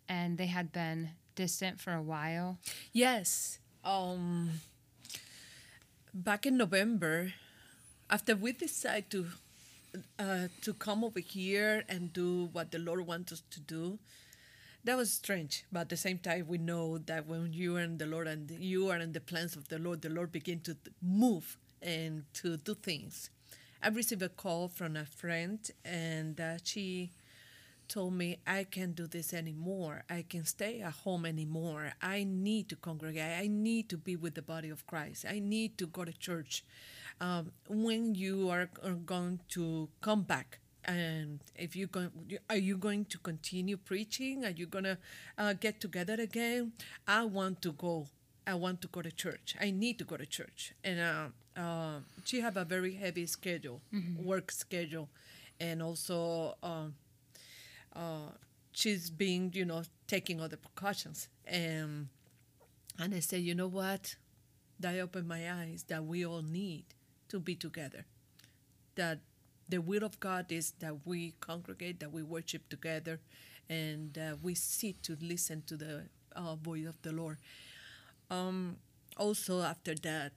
and 0.09 0.38
they 0.38 0.47
had 0.47 0.73
been 0.73 1.11
distant 1.35 1.81
for 1.81 1.93
a 1.93 2.03
while? 2.03 2.59
Yes. 2.93 3.59
Um, 3.85 4.61
back 6.12 6.47
in 6.47 6.57
November, 6.57 7.33
after 8.09 8.37
we 8.37 8.53
decided 8.53 9.11
to 9.11 9.27
uh, 10.19 10.49
to 10.61 10.75
come 10.75 11.05
over 11.05 11.21
here 11.21 11.85
and 11.88 12.12
do 12.12 12.49
what 12.53 12.73
the 12.73 12.79
Lord 12.79 13.07
wants 13.07 13.33
us 13.33 13.43
to 13.51 13.61
do, 13.61 13.99
that 14.83 14.97
was 14.97 15.12
strange. 15.12 15.64
But 15.73 15.81
at 15.81 15.88
the 15.88 15.97
same 15.97 16.19
time, 16.19 16.47
we 16.49 16.59
know 16.59 16.99
that 16.99 17.27
when 17.27 17.53
you 17.53 17.77
are 17.77 17.81
in 17.81 17.99
the 17.99 18.07
Lord 18.07 18.27
and 18.27 18.51
you 18.51 18.90
are 18.90 18.99
in 18.99 19.12
the 19.12 19.21
plans 19.21 19.57
of 19.57 19.69
the 19.69 19.79
Lord, 19.79 20.03
the 20.03 20.11
Lord 20.11 20.33
begin 20.33 20.61
to 20.61 20.77
move 21.01 21.57
and 21.81 22.25
to 22.35 22.57
do 22.57 22.75
things. 22.75 23.31
I 23.83 23.88
received 23.88 24.23
a 24.23 24.29
call 24.29 24.69
from 24.69 24.97
a 24.97 25.05
friend, 25.05 25.61
and 25.85 26.40
uh, 26.40 26.57
she 26.64 27.11
told 27.88 28.14
me 28.14 28.38
I 28.47 28.64
can't 28.64 28.94
do 28.94 29.07
this 29.07 29.33
anymore. 29.33 30.05
I 30.11 30.25
can 30.29 30.44
stay 30.44 30.81
at 30.81 30.92
home 30.92 31.25
anymore. 31.27 31.92
I 32.03 32.25
need 32.25 32.68
to 32.70 32.77
congregate. 32.77 33.38
I 33.38 33.47
need 33.49 33.88
to 33.90 33.97
be 33.97 34.16
with 34.16 34.35
the 34.35 34.42
body 34.42 34.70
of 34.70 34.87
Christ. 34.87 35.25
I 35.29 35.38
need 35.38 35.79
to 35.79 35.87
go 35.87 36.05
to 36.05 36.12
church. 36.12 36.64
Um, 37.20 37.53
when 37.68 38.14
you 38.14 38.51
are 38.51 38.68
are 38.83 38.94
going 38.94 39.40
to 39.51 39.88
come 40.01 40.23
back, 40.23 40.59
and 40.85 41.40
if 41.55 41.77
you 41.77 41.87
going, 41.87 42.11
are 42.51 42.57
you 42.57 42.77
going 42.77 43.05
to 43.07 43.18
continue 43.18 43.77
preaching? 43.77 44.44
Are 44.44 44.51
you 44.51 44.66
gonna 44.66 44.99
uh, 45.38 45.55
get 45.55 45.81
together 45.81 46.14
again? 46.14 46.73
I 47.07 47.25
want 47.25 47.62
to 47.62 47.73
go. 47.73 48.07
I 48.47 48.55
want 48.55 48.83
to 48.83 48.88
go 48.88 49.01
to 49.01 49.11
church. 49.11 49.57
I 49.61 49.70
need 49.70 49.99
to 49.99 50.05
go 50.05 50.16
to 50.16 50.27
church. 50.27 50.75
And 50.85 51.01
uh, 51.01 51.61
uh, 51.61 52.01
she 52.25 52.40
have 52.40 52.57
a 52.59 52.64
very 52.64 52.94
heavy 52.94 53.27
schedule, 53.27 53.81
work 54.23 54.51
schedule, 54.51 55.09
and 55.61 55.83
also. 55.83 56.57
Um, 56.62 56.94
she's 58.85 59.09
being, 59.09 59.51
you 59.55 59.64
know, 59.64 59.83
taking 60.07 60.40
all 60.40 60.49
the 60.49 60.59
precautions. 60.59 61.29
And 61.47 62.09
and 62.99 63.14
I 63.14 63.20
said, 63.20 63.40
you 63.40 63.55
know 63.55 63.66
what? 63.66 64.16
That 64.79 64.99
opened 64.99 65.27
my 65.27 65.51
eyes 65.51 65.85
that 65.88 66.05
we 66.05 66.25
all 66.27 66.42
need 66.42 66.85
to 67.29 67.40
be 67.40 67.55
together. 67.55 68.05
That 68.97 69.20
the 69.68 69.81
will 69.81 70.05
of 70.05 70.20
God 70.20 70.53
is 70.53 70.75
that 70.81 71.07
we 71.07 71.35
congregate, 71.40 71.99
that 72.01 72.12
we 72.12 72.23
worship 72.23 72.68
together, 72.68 73.20
and 73.70 74.18
uh, 74.18 74.37
we 74.42 74.55
sit 74.55 75.03
to 75.05 75.16
listen 75.20 75.62
to 75.66 75.77
the 75.77 76.03
uh, 76.37 76.55
voice 76.57 76.87
of 76.87 77.01
the 77.01 77.12
Lord. 77.12 77.38
Um, 78.31 78.77
also, 79.16 79.62
after 79.62 79.94
that, 79.94 80.33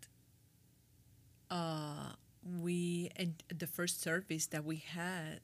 uh, 1.51 2.13
we 2.61 3.11
and 3.17 3.33
the 3.53 3.67
first 3.67 4.01
service 4.01 4.47
that 4.47 4.63
we 4.63 4.77
had 4.77 5.41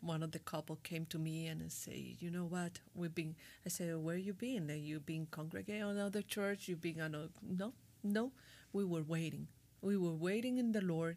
one 0.00 0.22
of 0.22 0.32
the 0.32 0.38
couple 0.38 0.76
came 0.82 1.06
to 1.06 1.18
me 1.18 1.46
and 1.46 1.70
say, 1.70 2.16
you 2.20 2.30
know 2.30 2.44
what, 2.44 2.80
we've 2.94 3.14
been. 3.14 3.34
I 3.66 3.68
said, 3.68 3.96
where 3.96 4.16
you 4.16 4.32
been? 4.32 4.70
Are 4.70 4.74
you 4.74 5.00
been 5.00 5.26
congregate 5.30 5.82
on 5.82 5.96
another 5.96 6.22
church? 6.22 6.68
You 6.68 6.76
been 6.76 7.00
on 7.00 7.14
a 7.14 7.28
no, 7.42 7.72
no. 8.02 8.32
We 8.72 8.84
were 8.84 9.02
waiting. 9.02 9.48
We 9.80 9.96
were 9.96 10.14
waiting 10.14 10.58
in 10.58 10.72
the 10.72 10.80
Lord, 10.80 11.16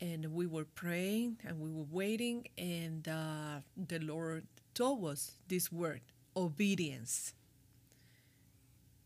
and 0.00 0.32
we 0.32 0.46
were 0.46 0.64
praying 0.64 1.38
and 1.46 1.60
we 1.60 1.70
were 1.70 1.86
waiting, 1.90 2.46
and 2.56 3.06
uh, 3.08 3.60
the 3.76 3.98
Lord 3.98 4.46
told 4.74 5.04
us 5.04 5.32
this 5.48 5.70
word, 5.70 6.00
obedience. 6.36 7.32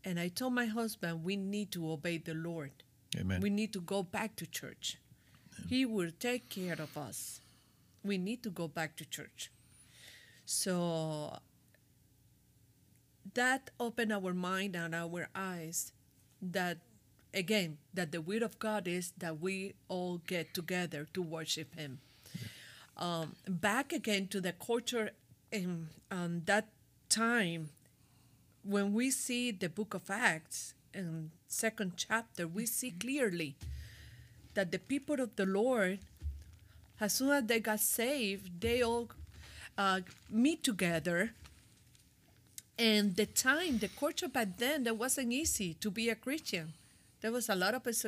And 0.05 0.19
I 0.19 0.29
told 0.29 0.53
my 0.53 0.65
husband, 0.65 1.23
we 1.23 1.35
need 1.35 1.71
to 1.73 1.91
obey 1.91 2.17
the 2.17 2.33
Lord. 2.33 2.71
Amen. 3.19 3.41
We 3.41 3.49
need 3.49 3.73
to 3.73 3.81
go 3.81 4.01
back 4.03 4.35
to 4.37 4.45
church. 4.47 4.97
He 5.67 5.85
will 5.85 6.11
take 6.19 6.49
care 6.49 6.79
of 6.79 6.97
us. 6.97 7.41
We 8.03 8.17
need 8.17 8.43
to 8.43 8.49
go 8.49 8.67
back 8.67 8.95
to 8.97 9.05
church. 9.05 9.51
So 10.45 11.37
that 13.33 13.69
opened 13.79 14.11
our 14.11 14.33
mind 14.33 14.75
and 14.75 14.95
our 14.95 15.29
eyes 15.35 15.91
that 16.41 16.77
again 17.33 17.77
that 17.93 18.11
the 18.11 18.21
will 18.21 18.43
of 18.43 18.57
God 18.57 18.87
is 18.87 19.13
that 19.17 19.39
we 19.39 19.73
all 19.87 20.21
get 20.25 20.53
together 20.53 21.07
to 21.13 21.21
worship 21.21 21.75
him. 21.75 21.99
Um, 22.97 23.35
back 23.47 23.93
again 23.93 24.27
to 24.27 24.41
the 24.41 24.53
culture 24.53 25.11
in 25.51 25.87
um, 26.11 26.41
that 26.45 26.67
time 27.07 27.69
when 28.63 28.93
we 28.93 29.09
see 29.09 29.51
the 29.51 29.69
book 29.69 29.93
of 29.93 30.09
Acts 30.09 30.73
in 30.93 31.31
second 31.47 31.93
chapter, 31.95 32.47
we 32.47 32.65
see 32.65 32.91
clearly 32.91 33.55
that 34.53 34.71
the 34.71 34.79
people 34.79 35.19
of 35.19 35.35
the 35.35 35.45
Lord, 35.45 35.99
as 36.99 37.13
soon 37.13 37.31
as 37.31 37.43
they 37.45 37.59
got 37.59 37.79
saved, 37.79 38.61
they 38.61 38.81
all 38.81 39.09
uh, 39.77 40.01
meet 40.29 40.63
together. 40.63 41.31
And 42.77 43.15
the 43.15 43.25
time, 43.25 43.79
the 43.79 43.89
culture 43.89 44.27
back 44.27 44.57
then, 44.57 44.83
that 44.85 44.97
wasn't 44.97 45.33
easy 45.33 45.73
to 45.75 45.91
be 45.91 46.09
a 46.09 46.15
Christian. 46.15 46.73
There 47.21 47.31
was 47.31 47.49
a 47.49 47.55
lot 47.55 47.73
of 47.73 47.83
perse- 47.83 48.05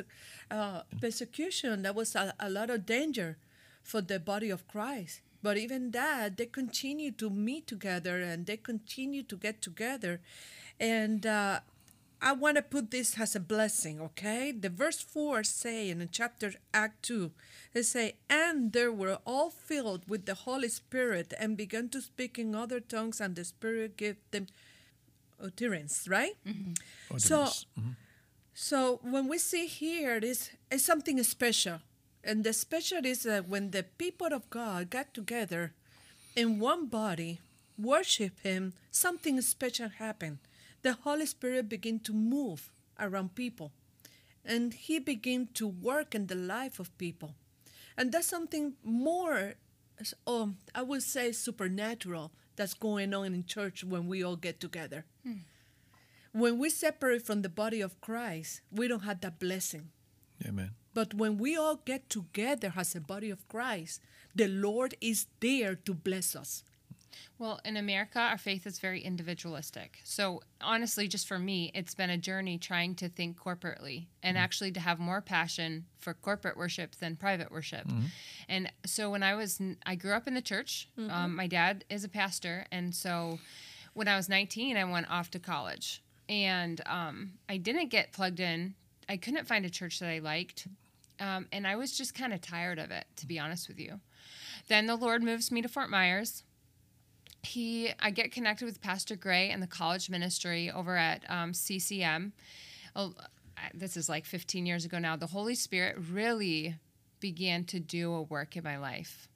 uh, 0.50 0.82
persecution. 1.00 1.82
There 1.82 1.92
was 1.92 2.14
a, 2.14 2.34
a 2.40 2.48
lot 2.48 2.70
of 2.70 2.86
danger 2.86 3.36
for 3.82 4.00
the 4.00 4.18
body 4.18 4.50
of 4.50 4.66
Christ. 4.68 5.20
But 5.42 5.58
even 5.58 5.90
that, 5.90 6.36
they 6.36 6.46
continue 6.46 7.10
to 7.12 7.28
meet 7.28 7.66
together 7.66 8.20
and 8.20 8.46
they 8.46 8.56
continue 8.56 9.22
to 9.24 9.36
get 9.36 9.60
together. 9.60 10.20
And 10.78 11.26
uh, 11.26 11.60
I 12.24 12.32
want 12.32 12.56
to 12.56 12.62
put 12.62 12.92
this 12.92 13.18
as 13.18 13.34
a 13.34 13.40
blessing, 13.40 14.00
okay? 14.00 14.52
The 14.52 14.68
verse 14.70 15.00
4 15.00 15.42
say 15.42 15.90
in 15.90 16.08
chapter 16.12 16.54
Act 16.72 17.02
2, 17.02 17.32
they 17.74 17.82
say, 17.82 18.14
And 18.30 18.72
they 18.72 18.86
were 18.86 19.18
all 19.26 19.50
filled 19.50 20.08
with 20.08 20.26
the 20.26 20.34
Holy 20.34 20.68
Spirit 20.68 21.34
and 21.36 21.56
began 21.56 21.88
to 21.88 22.00
speak 22.00 22.38
in 22.38 22.54
other 22.54 22.78
tongues, 22.78 23.20
and 23.20 23.34
the 23.34 23.44
Spirit 23.44 23.96
gave 23.96 24.16
them 24.30 24.46
utterance, 25.42 26.06
right? 26.06 26.36
So 27.16 27.42
Utterance. 27.42 27.66
Mhm. 27.78 27.96
So 28.54 29.00
when 29.02 29.26
we 29.28 29.38
see 29.38 29.66
here, 29.66 30.16
it 30.16 30.24
is 30.24 30.50
it's 30.70 30.84
something 30.84 31.20
special, 31.24 31.80
and 32.22 32.44
the 32.44 32.52
special 32.52 33.04
is 33.04 33.24
that 33.24 33.48
when 33.48 33.70
the 33.72 33.82
people 33.82 34.32
of 34.32 34.48
God 34.50 34.90
got 34.90 35.12
together 35.12 35.72
in 36.36 36.60
one 36.60 36.86
body, 36.86 37.40
worship 37.78 38.38
Him, 38.40 38.74
something 38.90 39.40
special 39.40 39.88
happened. 39.88 40.38
The 40.82 40.92
Holy 40.92 41.26
Spirit 41.26 41.68
began 41.68 42.00
to 42.00 42.12
move 42.12 42.72
around 42.98 43.34
people, 43.34 43.72
and 44.44 44.74
He 44.74 44.98
began 44.98 45.48
to 45.54 45.66
work 45.68 46.14
in 46.14 46.26
the 46.26 46.34
life 46.34 46.78
of 46.78 46.96
people, 46.98 47.34
and 47.96 48.12
that's 48.12 48.26
something 48.26 48.74
more, 48.82 49.54
um, 50.26 50.58
I 50.74 50.82
would 50.82 51.02
say, 51.02 51.32
supernatural 51.32 52.32
that's 52.56 52.74
going 52.74 53.14
on 53.14 53.26
in 53.34 53.44
church 53.44 53.84
when 53.84 54.06
we 54.06 54.22
all 54.24 54.36
get 54.36 54.60
together. 54.60 55.04
When 56.32 56.58
we 56.58 56.70
separate 56.70 57.22
from 57.22 57.42
the 57.42 57.48
body 57.48 57.80
of 57.82 58.00
Christ, 58.00 58.62
we 58.70 58.88
don't 58.88 59.04
have 59.04 59.20
that 59.20 59.38
blessing. 59.38 59.90
Amen. 60.46 60.70
But 60.94 61.14
when 61.14 61.38
we 61.38 61.56
all 61.56 61.76
get 61.76 62.08
together 62.08 62.72
as 62.76 62.94
a 62.94 63.00
body 63.00 63.30
of 63.30 63.46
Christ, 63.48 64.00
the 64.34 64.48
Lord 64.48 64.94
is 65.00 65.26
there 65.40 65.74
to 65.74 65.94
bless 65.94 66.34
us. 66.34 66.64
Well, 67.38 67.60
in 67.64 67.76
America, 67.76 68.18
our 68.18 68.38
faith 68.38 68.66
is 68.66 68.78
very 68.78 69.00
individualistic. 69.00 70.00
So, 70.04 70.42
honestly, 70.60 71.08
just 71.08 71.26
for 71.26 71.38
me, 71.38 71.70
it's 71.74 71.94
been 71.94 72.10
a 72.10 72.16
journey 72.18 72.58
trying 72.58 72.94
to 72.96 73.08
think 73.08 73.38
corporately 73.38 74.06
and 74.22 74.38
actually 74.38 74.72
to 74.72 74.80
have 74.80 74.98
more 74.98 75.20
passion 75.20 75.86
for 75.98 76.14
corporate 76.14 76.56
worship 76.56 76.94
than 76.96 77.16
private 77.16 77.50
worship. 77.50 77.86
And 78.48 78.70
so, 78.86 79.10
when 79.10 79.22
I 79.22 79.34
was, 79.34 79.60
I 79.84 79.94
grew 79.96 80.12
up 80.12 80.28
in 80.28 80.34
the 80.34 80.42
church. 80.42 80.88
Um, 81.10 81.34
my 81.36 81.46
dad 81.46 81.84
is 81.90 82.04
a 82.04 82.08
pastor. 82.08 82.66
And 82.70 82.94
so, 82.94 83.38
when 83.94 84.08
I 84.08 84.16
was 84.16 84.28
19, 84.28 84.76
I 84.76 84.84
went 84.84 85.10
off 85.10 85.30
to 85.32 85.38
college. 85.38 86.02
And 86.28 86.80
um, 86.86 87.32
I 87.48 87.56
didn't 87.56 87.88
get 87.88 88.12
plugged 88.12 88.40
in. 88.40 88.74
I 89.08 89.16
couldn't 89.16 89.46
find 89.46 89.64
a 89.64 89.70
church 89.70 89.98
that 89.98 90.08
I 90.08 90.20
liked. 90.20 90.68
Um, 91.20 91.46
and 91.52 91.66
I 91.66 91.76
was 91.76 91.96
just 91.96 92.14
kind 92.14 92.32
of 92.32 92.40
tired 92.40 92.78
of 92.78 92.90
it, 92.90 93.04
to 93.16 93.26
be 93.26 93.38
honest 93.38 93.68
with 93.68 93.78
you. 93.78 94.00
Then 94.68 94.86
the 94.86 94.96
Lord 94.96 95.22
moves 95.22 95.50
me 95.50 95.60
to 95.62 95.68
Fort 95.68 95.90
Myers 95.90 96.44
he 97.42 97.90
i 98.00 98.10
get 98.10 98.30
connected 98.32 98.64
with 98.64 98.80
pastor 98.80 99.16
gray 99.16 99.50
and 99.50 99.62
the 99.62 99.66
college 99.66 100.08
ministry 100.08 100.70
over 100.70 100.96
at 100.96 101.24
um, 101.28 101.52
ccm 101.52 102.32
Oh, 102.94 103.14
this 103.74 103.96
is 103.96 104.08
like 104.08 104.26
15 104.26 104.66
years 104.66 104.84
ago 104.84 104.98
now. 104.98 105.16
The 105.16 105.26
holy 105.28 105.54
spirit 105.54 105.96
really 106.10 106.76
began 107.20 107.64
to 107.64 107.80
do 107.80 108.12
a 108.12 108.22
work 108.22 108.56
in 108.56 108.64
my 108.64 108.76
life. 108.76 109.28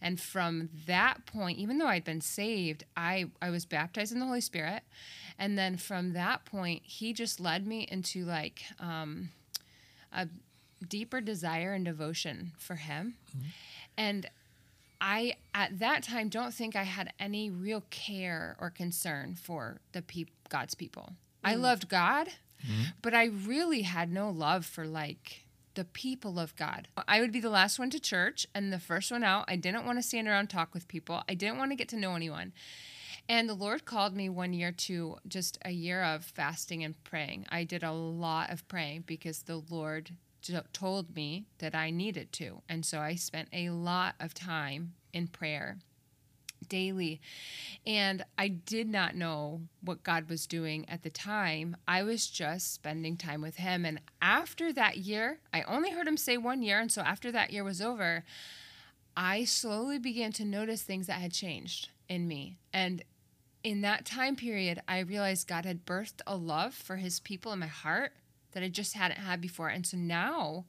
And 0.00 0.20
from 0.20 0.68
that 0.86 1.26
point 1.26 1.58
even 1.58 1.78
though 1.78 1.86
i'd 1.88 2.04
been 2.04 2.20
saved 2.20 2.84
i, 2.96 3.24
I 3.42 3.50
was 3.50 3.64
baptized 3.64 4.12
in 4.12 4.20
the 4.20 4.26
holy 4.26 4.40
spirit. 4.40 4.82
And 5.38 5.58
then 5.58 5.76
from 5.76 6.12
that 6.12 6.44
point 6.44 6.82
he 6.84 7.12
just 7.12 7.40
led 7.40 7.66
me 7.66 7.86
into 7.90 8.24
like 8.24 8.62
um, 8.78 9.30
a 10.12 10.28
deeper 10.86 11.20
desire 11.20 11.72
and 11.72 11.84
devotion 11.84 12.52
for 12.58 12.76
him. 12.76 13.14
And 13.96 14.28
I 15.00 15.34
at 15.54 15.78
that 15.78 16.02
time 16.02 16.28
don't 16.28 16.52
think 16.52 16.74
I 16.74 16.82
had 16.82 17.12
any 17.18 17.50
real 17.50 17.84
care 17.90 18.56
or 18.60 18.70
concern 18.70 19.34
for 19.34 19.80
the 19.92 20.02
peop- 20.02 20.48
God's 20.48 20.74
people. 20.74 21.14
I 21.44 21.54
mm. 21.54 21.60
loved 21.60 21.88
God, 21.88 22.28
mm-hmm. 22.66 22.90
but 23.02 23.14
I 23.14 23.26
really 23.26 23.82
had 23.82 24.12
no 24.12 24.30
love 24.30 24.66
for 24.66 24.86
like 24.86 25.44
the 25.74 25.84
people 25.84 26.40
of 26.40 26.56
God. 26.56 26.88
I 27.06 27.20
would 27.20 27.30
be 27.30 27.40
the 27.40 27.50
last 27.50 27.78
one 27.78 27.90
to 27.90 28.00
church 28.00 28.46
and 28.52 28.72
the 28.72 28.80
first 28.80 29.12
one 29.12 29.22
out. 29.22 29.44
I 29.46 29.54
didn't 29.54 29.86
want 29.86 29.98
to 29.98 30.02
stand 30.02 30.26
around 30.26 30.40
and 30.40 30.50
talk 30.50 30.74
with 30.74 30.88
people. 30.88 31.22
I 31.28 31.34
didn't 31.34 31.58
want 31.58 31.70
to 31.70 31.76
get 31.76 31.88
to 31.90 31.96
know 31.96 32.16
anyone. 32.16 32.52
And 33.28 33.48
the 33.48 33.54
Lord 33.54 33.84
called 33.84 34.16
me 34.16 34.28
one 34.28 34.52
year 34.52 34.72
to 34.72 35.18
just 35.28 35.58
a 35.64 35.70
year 35.70 36.02
of 36.02 36.24
fasting 36.24 36.82
and 36.82 37.02
praying. 37.04 37.46
I 37.50 37.62
did 37.62 37.84
a 37.84 37.92
lot 37.92 38.50
of 38.50 38.66
praying 38.66 39.04
because 39.06 39.42
the 39.42 39.62
Lord 39.70 40.10
told 40.72 41.14
me 41.14 41.46
that 41.58 41.74
I 41.74 41.90
needed 41.90 42.32
to. 42.34 42.62
And 42.68 42.84
so 42.84 43.00
I 43.00 43.14
spent 43.14 43.48
a 43.52 43.70
lot 43.70 44.14
of 44.20 44.34
time 44.34 44.94
in 45.12 45.28
prayer 45.28 45.78
daily. 46.68 47.20
And 47.86 48.24
I 48.36 48.48
did 48.48 48.88
not 48.88 49.14
know 49.14 49.62
what 49.80 50.02
God 50.02 50.28
was 50.28 50.46
doing 50.46 50.88
at 50.88 51.02
the 51.02 51.10
time. 51.10 51.76
I 51.86 52.02
was 52.02 52.26
just 52.26 52.74
spending 52.74 53.16
time 53.16 53.40
with 53.40 53.56
Him. 53.56 53.84
And 53.84 54.00
after 54.20 54.72
that 54.72 54.98
year, 54.98 55.40
I 55.52 55.62
only 55.62 55.90
heard 55.90 56.08
Him 56.08 56.16
say 56.16 56.36
one 56.36 56.62
year. 56.62 56.80
And 56.80 56.90
so 56.90 57.02
after 57.02 57.30
that 57.32 57.52
year 57.52 57.64
was 57.64 57.80
over, 57.80 58.24
I 59.16 59.44
slowly 59.44 59.98
began 59.98 60.32
to 60.32 60.44
notice 60.44 60.82
things 60.82 61.06
that 61.06 61.20
had 61.20 61.32
changed 61.32 61.88
in 62.08 62.28
me. 62.28 62.58
And 62.72 63.02
in 63.64 63.80
that 63.80 64.04
time 64.04 64.36
period, 64.36 64.80
I 64.86 65.00
realized 65.00 65.48
God 65.48 65.64
had 65.64 65.84
birthed 65.84 66.20
a 66.26 66.36
love 66.36 66.74
for 66.74 66.96
his 66.96 67.20
people 67.20 67.52
in 67.52 67.58
my 67.58 67.66
heart 67.66 68.12
that 68.52 68.62
I 68.62 68.68
just 68.68 68.94
hadn't 68.94 69.18
had 69.18 69.40
before. 69.40 69.68
And 69.68 69.86
so 69.86 69.96
now 69.96 70.64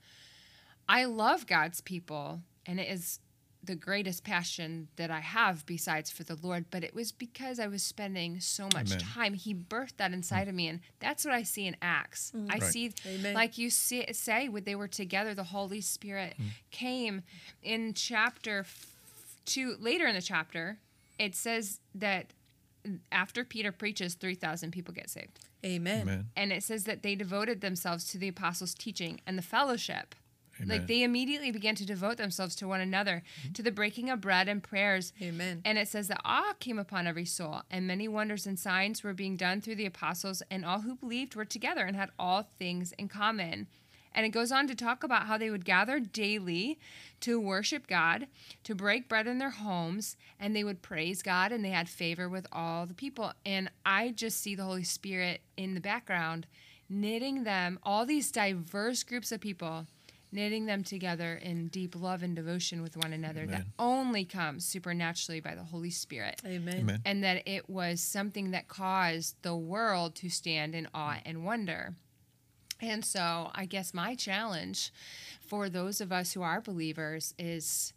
I 0.87 1.05
love 1.05 1.47
God's 1.47 1.81
people, 1.81 2.41
and 2.65 2.79
it 2.79 2.89
is 2.89 3.19
the 3.61 3.75
greatest 3.75 4.23
passion 4.23 4.87
that 4.95 5.11
I 5.11 5.19
have 5.19 5.65
besides 5.65 6.09
for 6.09 6.23
the 6.23 6.37
Lord. 6.41 6.65
But 6.71 6.83
it 6.83 6.95
was 6.95 7.11
because 7.11 7.59
I 7.59 7.67
was 7.67 7.83
spending 7.83 8.39
so 8.39 8.69
much 8.73 8.93
Amen. 8.93 8.99
time. 8.99 9.33
He 9.33 9.53
birthed 9.53 9.97
that 9.97 10.13
inside 10.13 10.47
of 10.47 10.55
me. 10.55 10.69
And 10.69 10.79
that's 10.99 11.25
what 11.25 11.33
I 11.33 11.43
see 11.43 11.67
in 11.67 11.75
Acts. 11.81 12.31
Mm. 12.35 12.47
I 12.49 12.57
Right. 12.59 12.63
see, 12.63 12.93
Amen. 13.05 13.33
like 13.33 13.57
you 13.57 13.69
see, 13.69 14.05
say, 14.13 14.47
when 14.47 14.63
they 14.63 14.75
were 14.75 14.87
together, 14.87 15.33
the 15.33 15.43
Holy 15.43 15.81
Spirit 15.81 16.35
mm. 16.39 16.47
came 16.71 17.23
in 17.61 17.93
chapter 17.93 18.65
two, 19.45 19.75
later 19.79 20.07
in 20.07 20.15
the 20.15 20.21
chapter, 20.21 20.77
it 21.17 21.35
says 21.35 21.79
that 21.95 22.27
after 23.11 23.43
Peter 23.43 23.71
preaches, 23.71 24.13
3,000 24.13 24.71
people 24.71 24.93
get 24.93 25.09
saved. 25.09 25.39
Amen. 25.65 26.01
Amen. 26.01 26.29
And 26.35 26.51
it 26.51 26.63
says 26.63 26.85
that 26.85 27.03
they 27.03 27.15
devoted 27.15 27.61
themselves 27.61 28.05
to 28.05 28.17
the 28.17 28.27
apostles' 28.27 28.73
teaching 28.73 29.21
and 29.27 29.37
the 29.37 29.43
fellowship. 29.43 30.15
Amen. 30.61 30.77
Like 30.77 30.87
they 30.87 31.03
immediately 31.03 31.51
began 31.51 31.75
to 31.75 31.85
devote 31.85 32.17
themselves 32.17 32.55
to 32.57 32.67
one 32.67 32.81
another, 32.81 33.23
mm-hmm. 33.41 33.53
to 33.53 33.63
the 33.63 33.71
breaking 33.71 34.09
of 34.09 34.21
bread 34.21 34.47
and 34.47 34.61
prayers. 34.61 35.13
Amen. 35.21 35.61
And 35.63 35.77
it 35.77 35.87
says 35.87 36.07
that 36.09 36.21
awe 36.25 36.53
came 36.59 36.77
upon 36.77 37.07
every 37.07 37.25
soul, 37.25 37.61
and 37.71 37.87
many 37.87 38.07
wonders 38.07 38.45
and 38.45 38.59
signs 38.59 39.03
were 39.03 39.13
being 39.13 39.37
done 39.37 39.61
through 39.61 39.75
the 39.75 39.85
apostles, 39.85 40.43
and 40.51 40.65
all 40.65 40.81
who 40.81 40.95
believed 40.95 41.35
were 41.35 41.45
together 41.45 41.85
and 41.85 41.95
had 41.95 42.11
all 42.19 42.49
things 42.57 42.91
in 42.93 43.07
common. 43.07 43.67
And 44.13 44.25
it 44.25 44.29
goes 44.29 44.51
on 44.51 44.67
to 44.67 44.75
talk 44.75 45.03
about 45.03 45.27
how 45.27 45.37
they 45.37 45.49
would 45.49 45.65
gather 45.65 45.99
daily 45.99 46.79
to 47.21 47.39
worship 47.39 47.87
God, 47.87 48.27
to 48.63 48.73
break 48.73 49.07
bread 49.07 49.27
in 49.27 49.37
their 49.37 49.49
homes, 49.49 50.17
and 50.39 50.55
they 50.55 50.63
would 50.63 50.81
praise 50.81 51.21
God, 51.21 51.51
and 51.51 51.63
they 51.63 51.69
had 51.69 51.89
favor 51.89 52.27
with 52.29 52.47
all 52.51 52.85
the 52.85 52.93
people. 52.93 53.33
And 53.45 53.69
I 53.85 54.11
just 54.11 54.41
see 54.41 54.55
the 54.55 54.63
Holy 54.63 54.83
Spirit 54.83 55.41
in 55.57 55.73
the 55.73 55.81
background 55.81 56.47
knitting 56.89 57.43
them, 57.43 57.77
all 57.83 58.05
these 58.05 58.31
diverse 58.31 59.03
groups 59.03 59.31
of 59.31 59.39
people, 59.39 59.85
knitting 60.31 60.65
them 60.65 60.83
together 60.83 61.39
in 61.41 61.67
deep 61.67 61.95
love 61.95 62.23
and 62.23 62.35
devotion 62.35 62.81
with 62.81 62.97
one 62.97 63.13
another 63.13 63.45
that 63.47 63.63
only 63.77 64.23
comes 64.25 64.65
supernaturally 64.65 65.39
by 65.39 65.55
the 65.55 65.63
Holy 65.63 65.89
Spirit 65.89 66.39
Amen. 66.45 66.79
Amen. 66.81 67.01
and 67.05 67.23
that 67.23 67.47
it 67.47 67.69
was 67.69 67.99
something 67.99 68.51
that 68.51 68.67
caused 68.67 69.35
the 69.41 69.55
world 69.55 70.15
to 70.15 70.29
stand 70.29 70.75
in 70.75 70.87
awe 70.93 71.13
mm. 71.13 71.21
and 71.25 71.43
wonder. 71.43 71.95
And 72.81 73.03
so, 73.03 73.51
I 73.53 73.65
guess 73.65 73.93
my 73.93 74.15
challenge 74.15 74.91
for 75.41 75.69
those 75.69 75.99
of 75.99 76.11
us 76.11 76.33
who 76.33 76.41
are 76.41 76.61
believers 76.61 77.33
is 77.37 77.93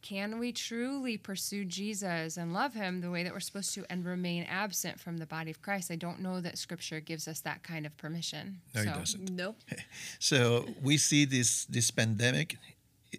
can 0.00 0.38
we 0.38 0.52
truly 0.52 1.16
pursue 1.16 1.64
Jesus 1.64 2.36
and 2.36 2.54
love 2.54 2.74
him 2.74 3.00
the 3.00 3.10
way 3.10 3.24
that 3.24 3.32
we're 3.32 3.40
supposed 3.40 3.74
to 3.74 3.84
and 3.90 4.04
remain 4.04 4.44
absent 4.44 5.00
from 5.00 5.18
the 5.18 5.26
body 5.26 5.50
of 5.50 5.60
Christ? 5.60 5.90
I 5.90 5.96
don't 5.96 6.20
know 6.20 6.40
that 6.40 6.56
scripture 6.56 7.00
gives 7.00 7.26
us 7.26 7.40
that 7.40 7.62
kind 7.62 7.84
of 7.84 7.96
permission. 7.96 8.60
No, 8.74 8.82
so, 8.82 8.90
it 8.90 8.94
doesn't. 8.94 9.30
No. 9.30 9.54
So 10.18 10.66
we 10.82 10.98
see 10.98 11.24
this 11.24 11.64
this 11.64 11.90
pandemic 11.90 12.56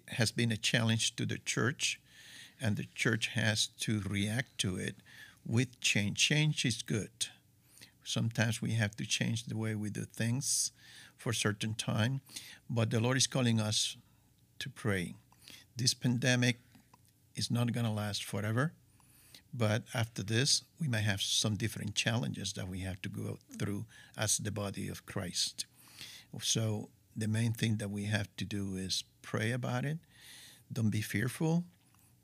has 0.08 0.30
been 0.30 0.52
a 0.52 0.56
challenge 0.56 1.16
to 1.16 1.26
the 1.26 1.38
church, 1.38 2.00
and 2.60 2.76
the 2.76 2.86
church 2.94 3.28
has 3.28 3.68
to 3.80 4.00
react 4.00 4.58
to 4.58 4.76
it 4.76 4.96
with 5.46 5.80
change. 5.80 6.18
Change 6.18 6.64
is 6.64 6.82
good. 6.82 7.10
Sometimes 8.04 8.62
we 8.62 8.72
have 8.72 8.96
to 8.96 9.06
change 9.06 9.44
the 9.44 9.56
way 9.56 9.74
we 9.74 9.90
do 9.90 10.04
things 10.04 10.72
for 11.20 11.30
a 11.30 11.34
certain 11.34 11.74
time, 11.74 12.22
but 12.70 12.88
the 12.90 12.98
Lord 12.98 13.18
is 13.18 13.26
calling 13.26 13.60
us 13.60 13.98
to 14.58 14.70
pray. 14.70 15.14
This 15.76 15.92
pandemic 15.92 16.60
is 17.36 17.50
not 17.50 17.72
going 17.72 17.84
to 17.84 17.92
last 17.92 18.24
forever, 18.24 18.72
but 19.52 19.82
after 19.92 20.22
this, 20.22 20.64
we 20.80 20.88
may 20.88 21.02
have 21.02 21.20
some 21.20 21.56
different 21.56 21.94
challenges 21.94 22.54
that 22.54 22.68
we 22.68 22.80
have 22.80 23.02
to 23.02 23.10
go 23.10 23.38
through 23.58 23.84
as 24.16 24.38
the 24.38 24.50
body 24.50 24.88
of 24.88 25.04
Christ. 25.04 25.66
So 26.40 26.88
the 27.14 27.28
main 27.28 27.52
thing 27.52 27.76
that 27.76 27.90
we 27.90 28.04
have 28.04 28.34
to 28.38 28.46
do 28.46 28.76
is 28.76 29.04
pray 29.20 29.52
about 29.52 29.84
it. 29.84 29.98
Don't 30.72 30.90
be 30.90 31.02
fearful. 31.02 31.64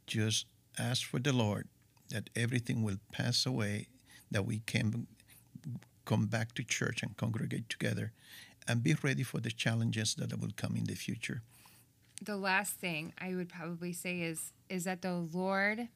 Just 0.06 0.46
ask 0.78 1.04
for 1.04 1.18
the 1.18 1.35
Lord 1.35 1.68
that 2.09 2.30
everything 2.35 2.82
will 2.82 3.00
pass 3.12 3.44
away, 3.44 3.88
that 4.30 4.46
we 4.46 4.61
can 4.61 5.06
come 6.06 6.26
back 6.26 6.54
to 6.54 6.62
church 6.62 7.02
and 7.02 7.16
congregate 7.16 7.68
together, 7.68 8.12
and 8.68 8.83
be 8.83 8.94
ready 9.02 9.22
for 9.22 9.40
the 9.40 9.50
challenges 9.50 10.14
that 10.16 10.38
will 10.40 10.52
come 10.57 10.76
in 10.76 10.85
the 10.85 10.94
future. 10.94 11.42
the 12.22 12.37
last 12.37 12.74
thing 12.81 13.12
I 13.20 13.35
would 13.35 13.48
probably 13.48 13.92
say 13.92 14.20
is 14.22 14.52
is 14.68 14.85
that 14.85 15.02
the 15.02 15.14
Lord 15.33 15.88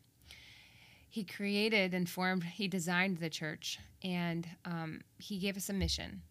He 1.09 1.24
created 1.24 1.92
and 1.94 2.09
formed, 2.09 2.44
He 2.44 2.68
designed 2.68 3.18
the 3.18 3.30
church, 3.30 3.78
and 4.04 4.46
um, 4.64 5.00
He 5.18 5.38
gave 5.38 5.56
us 5.56 5.68
a 5.68 5.72
mission. 5.72 6.22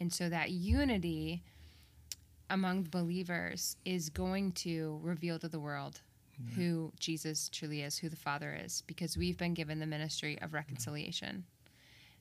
And 0.00 0.12
so 0.12 0.28
that 0.28 0.50
unity 0.50 1.42
among 2.50 2.84
believers 2.84 3.76
is 3.84 4.10
going 4.10 4.52
to 4.52 5.00
reveal 5.02 5.38
to 5.38 5.48
the 5.48 5.60
world 5.60 6.00
who 6.56 6.92
Jesus 6.98 7.48
truly 7.48 7.82
is, 7.82 7.96
who 7.98 8.08
the 8.08 8.16
Father 8.16 8.58
is, 8.64 8.82
because 8.86 9.16
we've 9.16 9.38
been 9.38 9.54
given 9.54 9.78
the 9.78 9.86
ministry 9.86 10.38
of 10.42 10.52
reconciliation. 10.52 11.44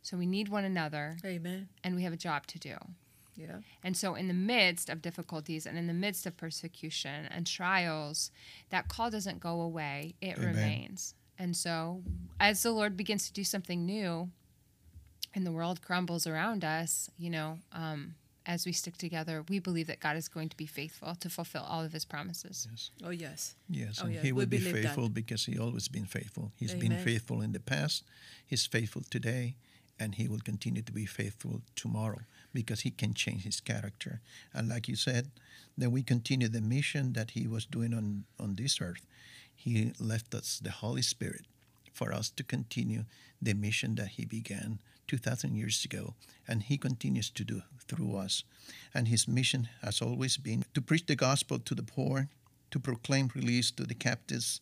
So 0.04 0.16
we 0.18 0.26
need 0.28 0.48
one 0.50 0.64
another 0.64 1.18
Amen. 1.26 1.70
and 1.84 1.96
we 1.96 2.04
have 2.04 2.14
a 2.14 2.18
job 2.18 2.46
to 2.48 2.60
do. 2.60 2.76
Yeah. 3.36 3.58
And 3.84 3.96
so, 3.96 4.16
in 4.16 4.28
the 4.28 4.34
midst 4.34 4.90
of 4.90 5.02
difficulties 5.02 5.66
and 5.66 5.78
in 5.78 5.88
the 5.88 5.94
midst 5.94 6.26
of 6.26 6.38
persecution 6.38 7.26
and 7.32 7.48
trials, 7.48 8.32
that 8.70 8.88
call 8.90 9.10
doesn't 9.10 9.40
go 9.40 9.62
away, 9.62 10.16
it 10.22 10.38
Amen. 10.38 10.48
remains. 10.56 11.16
And 11.40 11.56
so, 11.56 12.04
as 12.40 12.62
the 12.64 12.72
Lord 12.72 12.96
begins 12.98 13.26
to 13.28 13.34
do 13.34 13.44
something 13.44 13.86
new 13.86 14.30
and 15.34 15.46
the 15.46 15.52
world 15.52 15.82
crumbles 15.82 16.28
around 16.28 16.64
us, 16.64 17.10
you 17.18 17.30
know, 17.30 17.58
um, 17.72 18.16
as 18.46 18.66
we 18.66 18.72
stick 18.72 18.98
together, 18.98 19.44
we 19.48 19.60
believe 19.60 19.88
that 19.88 20.00
God 20.00 20.18
is 20.18 20.28
going 20.28 20.50
to 20.50 20.58
be 20.58 20.66
faithful 20.66 21.16
to 21.16 21.30
fulfill 21.30 21.62
all 21.64 21.84
of 21.84 21.94
his 21.94 22.06
promises. 22.06 22.68
Oh 23.04 23.12
yes. 23.12 23.56
Yes, 23.70 24.00
Oh, 24.02 24.06
and 24.06 24.16
yes, 24.16 24.24
he 24.24 24.32
we 24.32 24.42
will 24.42 24.46
be 24.48 24.58
believe 24.58 24.74
that. 24.76 24.82
faithful 24.84 25.10
because 25.10 25.46
he 25.46 25.58
always 25.58 25.88
been 25.88 26.06
faithful. 26.06 26.52
He's 26.58 26.74
been 26.76 26.98
faithful 26.98 27.42
in 27.42 27.54
the 27.54 27.60
past, 27.60 28.04
he's 28.46 28.66
faithful 28.66 29.04
today, 29.10 29.56
and 30.00 30.16
he 30.16 30.28
will 30.28 30.40
continue 30.40 30.82
to 30.82 30.92
be 30.92 31.06
faithful 31.06 31.62
tomorrow 31.76 32.22
because 32.54 32.82
he 32.82 32.92
can 32.92 33.14
change 33.14 33.44
his 33.44 33.60
character. 33.60 34.22
And 34.54 34.70
like 34.70 34.88
you 34.88 34.96
said, 34.96 35.32
then 35.78 35.92
we 35.92 36.04
continue 36.04 36.48
the 36.48 36.62
mission 36.62 37.14
that 37.14 37.32
he 37.32 37.48
was 37.48 37.66
doing 37.66 37.94
on, 37.94 38.26
on 38.40 38.56
this 38.56 38.82
earth. 38.82 39.06
He 39.56 39.94
left 40.00 40.34
us 40.34 40.60
the 40.62 40.72
Holy 40.72 41.02
Spirit 41.02 41.46
for 41.94 42.14
us 42.14 42.30
to 42.32 42.44
continue 42.44 43.06
the 43.42 43.54
mission 43.54 43.96
that 43.96 44.10
he 44.10 44.26
began 44.26 44.80
2,000 45.08 45.56
years 45.56 45.84
ago, 45.84 46.14
and 46.48 46.64
he 46.64 46.78
continues 46.78 47.30
to 47.30 47.44
do 47.44 47.62
through 47.88 48.16
us. 48.16 48.44
And 48.94 49.08
his 49.08 49.28
mission 49.28 49.68
has 49.82 50.02
always 50.02 50.38
been 50.38 50.64
to 50.74 50.82
preach 50.82 51.06
the 51.06 51.16
gospel 51.16 51.60
to 51.60 51.76
the 51.76 51.84
poor, 51.84 52.30
to 52.72 52.80
proclaim 52.80 53.30
release 53.36 53.72
to 53.72 53.84
the 53.84 53.94
captives, 53.94 54.62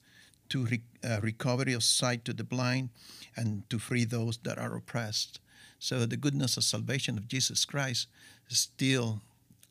to 0.50 0.66
re- 0.66 0.82
uh, 1.04 1.20
recovery 1.22 1.74
of 1.74 1.84
sight 1.84 2.26
to 2.26 2.34
the 2.34 2.44
blind, 2.44 2.90
and 3.36 3.70
to 3.70 3.78
free 3.78 4.06
those 4.06 4.38
that 4.40 4.58
are 4.58 4.76
oppressed. 4.76 5.40
So 5.80 6.06
the 6.06 6.18
goodness 6.18 6.58
of 6.58 6.64
salvation 6.64 7.18
of 7.18 7.28
Jesus 7.28 7.66
Christ 7.66 8.08
is 8.50 8.60
still 8.60 9.22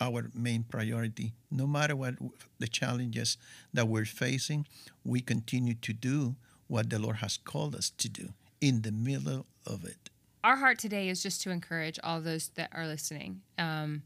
our 0.01 0.31
main 0.35 0.63
priority. 0.65 1.33
No 1.51 1.67
matter 1.67 1.95
what 1.97 2.15
the 2.59 2.69
challenges 2.69 3.37
that 3.75 3.89
we're 3.89 4.05
facing, 4.05 4.67
we 5.05 5.21
continue 5.21 5.75
to 5.75 5.93
do 5.93 6.35
what 6.69 6.89
the 6.91 6.99
Lord 6.99 7.17
has 7.17 7.37
called 7.37 7.75
us 7.75 7.91
to 7.99 8.09
do 8.09 8.29
in 8.61 8.83
the 8.83 8.93
middle 8.93 9.47
of 9.67 9.85
it. 9.85 10.11
our 10.45 10.57
heart 10.57 10.79
today 10.79 11.09
is 11.09 11.23
just 11.23 11.43
to 11.43 11.51
encourage 11.51 11.99
all 12.05 12.21
those 12.21 12.49
that 12.55 12.71
are 12.73 12.87
listening 12.87 13.41
um, 13.59 14.03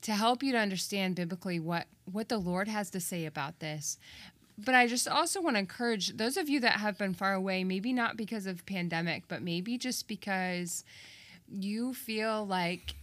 to 0.00 0.12
help 0.12 0.42
you 0.42 0.52
to 0.52 0.58
understand 0.58 1.16
biblically 1.16 1.58
what 1.60 1.86
what 2.10 2.28
the 2.28 2.38
lord 2.38 2.68
has 2.68 2.88
to 2.90 3.00
say 3.00 3.26
about 3.26 3.58
this 3.60 3.98
but 4.56 4.74
i 4.74 4.86
just 4.86 5.08
also 5.08 5.40
want 5.42 5.56
to 5.56 5.60
encourage 5.60 6.16
those 6.16 6.36
of 6.36 6.48
you 6.48 6.60
that 6.60 6.74
have 6.80 6.96
been 6.96 7.12
far 7.14 7.34
away 7.34 7.64
maybe 7.64 7.92
not 7.92 8.16
because 8.16 8.46
of 8.46 8.64
pandemic 8.66 9.24
but 9.28 9.42
maybe 9.42 9.76
just 9.76 10.06
because 10.08 10.84
you 11.48 11.94
feel 11.94 12.46
like 12.46 12.94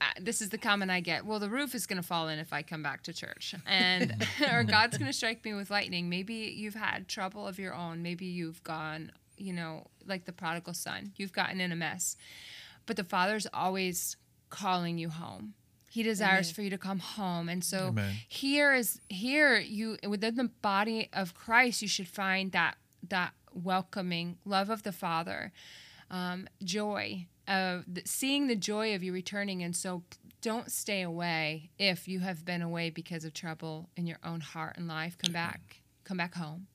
uh, 0.00 0.04
this 0.20 0.40
is 0.40 0.48
the 0.48 0.58
comment 0.58 0.90
I 0.90 1.00
get. 1.00 1.26
Well, 1.26 1.38
the 1.38 1.50
roof 1.50 1.74
is 1.74 1.86
going 1.86 2.00
to 2.00 2.06
fall 2.06 2.28
in 2.28 2.38
if 2.38 2.52
I 2.52 2.62
come 2.62 2.82
back 2.82 3.02
to 3.04 3.12
church, 3.12 3.54
and 3.66 4.26
or 4.52 4.64
God's 4.64 4.96
going 4.96 5.10
to 5.10 5.16
strike 5.16 5.44
me 5.44 5.54
with 5.54 5.70
lightning. 5.70 6.08
Maybe 6.08 6.34
you've 6.34 6.74
had 6.74 7.08
trouble 7.08 7.46
of 7.46 7.58
your 7.58 7.74
own. 7.74 8.02
Maybe 8.02 8.26
you've 8.26 8.62
gone, 8.64 9.12
you 9.36 9.52
know, 9.52 9.88
like 10.06 10.24
the 10.24 10.32
prodigal 10.32 10.74
son. 10.74 11.12
You've 11.16 11.32
gotten 11.32 11.60
in 11.60 11.72
a 11.72 11.76
mess, 11.76 12.16
but 12.86 12.96
the 12.96 13.04
Father's 13.04 13.46
always 13.52 14.16
calling 14.48 14.98
you 14.98 15.10
home. 15.10 15.54
He 15.90 16.02
desires 16.02 16.46
Amen. 16.46 16.54
for 16.54 16.62
you 16.62 16.70
to 16.70 16.78
come 16.78 17.00
home, 17.00 17.48
and 17.48 17.64
so 17.64 17.88
Amen. 17.88 18.14
here 18.28 18.72
is 18.72 19.00
here 19.08 19.58
you 19.58 19.98
within 20.08 20.36
the 20.36 20.50
body 20.62 21.08
of 21.12 21.34
Christ. 21.34 21.82
You 21.82 21.88
should 21.88 22.08
find 22.08 22.52
that 22.52 22.76
that 23.08 23.32
welcoming 23.52 24.38
love 24.44 24.70
of 24.70 24.84
the 24.84 24.92
Father 24.92 25.52
um, 26.10 26.48
joy 26.62 27.26
of 27.50 27.84
seeing 28.06 28.46
the 28.46 28.56
joy 28.56 28.94
of 28.94 29.02
you 29.02 29.12
returning. 29.12 29.62
And 29.62 29.76
so 29.76 30.02
don't 30.40 30.70
stay 30.70 31.02
away 31.02 31.70
if 31.78 32.08
you 32.08 32.20
have 32.20 32.44
been 32.44 32.62
away 32.62 32.88
because 32.88 33.24
of 33.24 33.34
trouble 33.34 33.90
in 33.96 34.06
your 34.06 34.18
own 34.24 34.40
heart 34.40 34.76
and 34.78 34.88
life. 34.88 35.18
Come 35.18 35.32
back 35.32 35.82
come 36.04 36.16
back 36.16 36.34
home. 36.34 36.66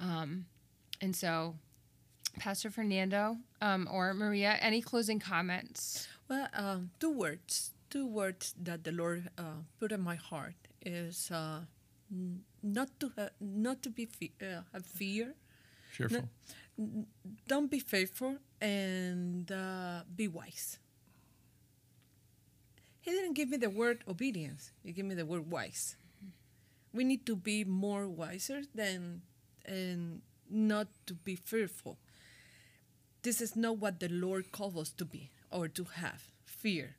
Um, 0.00 0.46
and 1.00 1.14
so 1.14 1.56
pastor 2.38 2.70
fernando 2.70 3.36
um, 3.60 3.88
or 3.90 4.14
maria 4.14 4.56
any 4.60 4.80
closing 4.80 5.18
comments? 5.18 6.08
Well, 6.28 6.48
um, 6.54 6.90
two 7.00 7.10
words, 7.10 7.72
two 7.90 8.06
words 8.06 8.54
that 8.62 8.84
the 8.84 8.92
Lord 8.92 9.30
uh, 9.36 9.62
put 9.80 9.92
in 9.92 10.00
my 10.00 10.14
heart 10.14 10.54
is 10.84 11.30
uh, 11.30 11.60
not 12.62 12.88
to 13.00 13.12
ha- 13.16 13.34
not 13.40 13.82
to 13.82 13.90
be 13.90 14.06
fe- 14.06 14.32
uh, 14.42 14.62
have 14.72 14.86
fear. 14.86 15.34
Cheerful. 15.92 16.28
Don't 17.48 17.70
be 17.70 17.80
faithful 17.80 18.36
and 18.60 19.50
uh, 19.50 20.02
be 20.14 20.28
wise. 20.28 20.78
He 23.00 23.10
didn't 23.10 23.34
give 23.34 23.48
me 23.48 23.56
the 23.56 23.70
word 23.70 24.04
obedience. 24.06 24.72
He 24.84 24.92
gave 24.92 25.04
me 25.04 25.14
the 25.14 25.26
word 25.26 25.50
wise. 25.50 25.96
We 26.92 27.04
need 27.04 27.26
to 27.26 27.36
be 27.36 27.64
more 27.64 28.08
wiser 28.08 28.62
than 28.74 29.22
and 29.64 30.22
not 30.50 30.88
to 31.06 31.14
be 31.14 31.36
fearful. 31.36 31.98
This 33.22 33.40
is 33.40 33.56
not 33.56 33.78
what 33.78 34.00
the 34.00 34.08
Lord 34.08 34.52
calls 34.52 34.76
us 34.76 34.90
to 34.92 35.04
be 35.04 35.30
or 35.50 35.68
to 35.68 35.84
have 35.84 36.30
fear. 36.44 36.96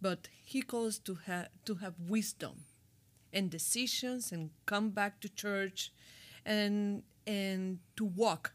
But 0.00 0.28
He 0.44 0.62
calls 0.62 0.98
to 1.00 1.14
have 1.26 1.48
to 1.64 1.76
have 1.76 1.94
wisdom 1.98 2.64
and 3.32 3.50
decisions 3.50 4.32
and 4.32 4.50
come 4.66 4.90
back 4.90 5.20
to 5.20 5.28
church 5.28 5.92
and 6.44 7.02
and 7.26 7.78
to 7.96 8.04
walk 8.04 8.52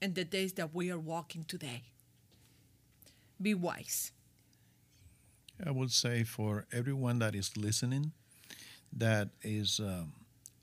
in 0.00 0.14
the 0.14 0.24
days 0.24 0.54
that 0.54 0.74
we 0.74 0.90
are 0.90 0.98
walking 0.98 1.44
today. 1.44 1.82
Be 3.40 3.54
wise. 3.54 4.12
I 5.64 5.70
would 5.70 5.92
say 5.92 6.24
for 6.24 6.66
everyone 6.72 7.20
that 7.20 7.34
is 7.34 7.56
listening, 7.56 8.12
that 8.92 9.28
is 9.42 9.80
um, 9.80 10.12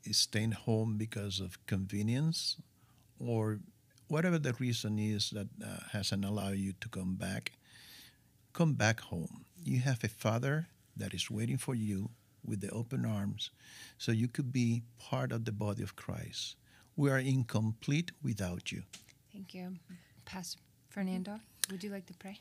is 0.04 0.18
staying 0.18 0.52
home 0.52 0.98
because 0.98 1.40
of 1.40 1.64
convenience, 1.68 2.58
or 3.20 3.60
whatever 4.08 4.38
the 4.38 4.54
reason 4.54 5.00
is 5.00 5.30
that 5.32 5.48
uh, 5.64 5.78
hasn't 5.92 6.26
allowed 6.26 6.58
you 6.58 6.74
to 6.82 6.90
come 6.90 7.16
back, 7.16 7.54
come 8.54 8.74
back 8.74 9.00
home. 9.00 9.46
You 9.64 9.80
have 9.80 10.04
a 10.04 10.10
father 10.10 10.68
that 10.98 11.14
is 11.14 11.30
waiting 11.32 11.58
for 11.58 11.76
you 11.76 12.10
with 12.46 12.62
the 12.62 12.70
open 12.72 13.06
arms, 13.06 13.52
so 13.98 14.12
you 14.12 14.28
could 14.28 14.52
be 14.52 14.84
part 14.98 15.32
of 15.32 15.46
the 15.46 15.52
body 15.52 15.84
of 15.84 15.96
Christ. 15.96 16.56
We 17.00 17.10
are 17.10 17.20
incomplete 17.20 18.12
without 18.22 18.64
you. 18.74 18.82
thank 19.32 19.54
you 19.54 19.66
pastor 20.26 20.60
fernando 20.90 21.40
would 21.72 21.82
you 21.84 21.92
like 21.92 22.06
to 22.08 22.14
pray 22.26 22.38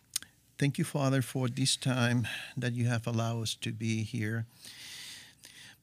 Thank 0.58 0.76
you, 0.76 0.84
Father, 0.84 1.22
for 1.22 1.46
this 1.48 1.76
time 1.76 2.26
that 2.56 2.72
you 2.72 2.86
have 2.88 3.06
allowed 3.06 3.42
us 3.42 3.54
to 3.62 3.70
be 3.70 4.02
here. 4.02 4.46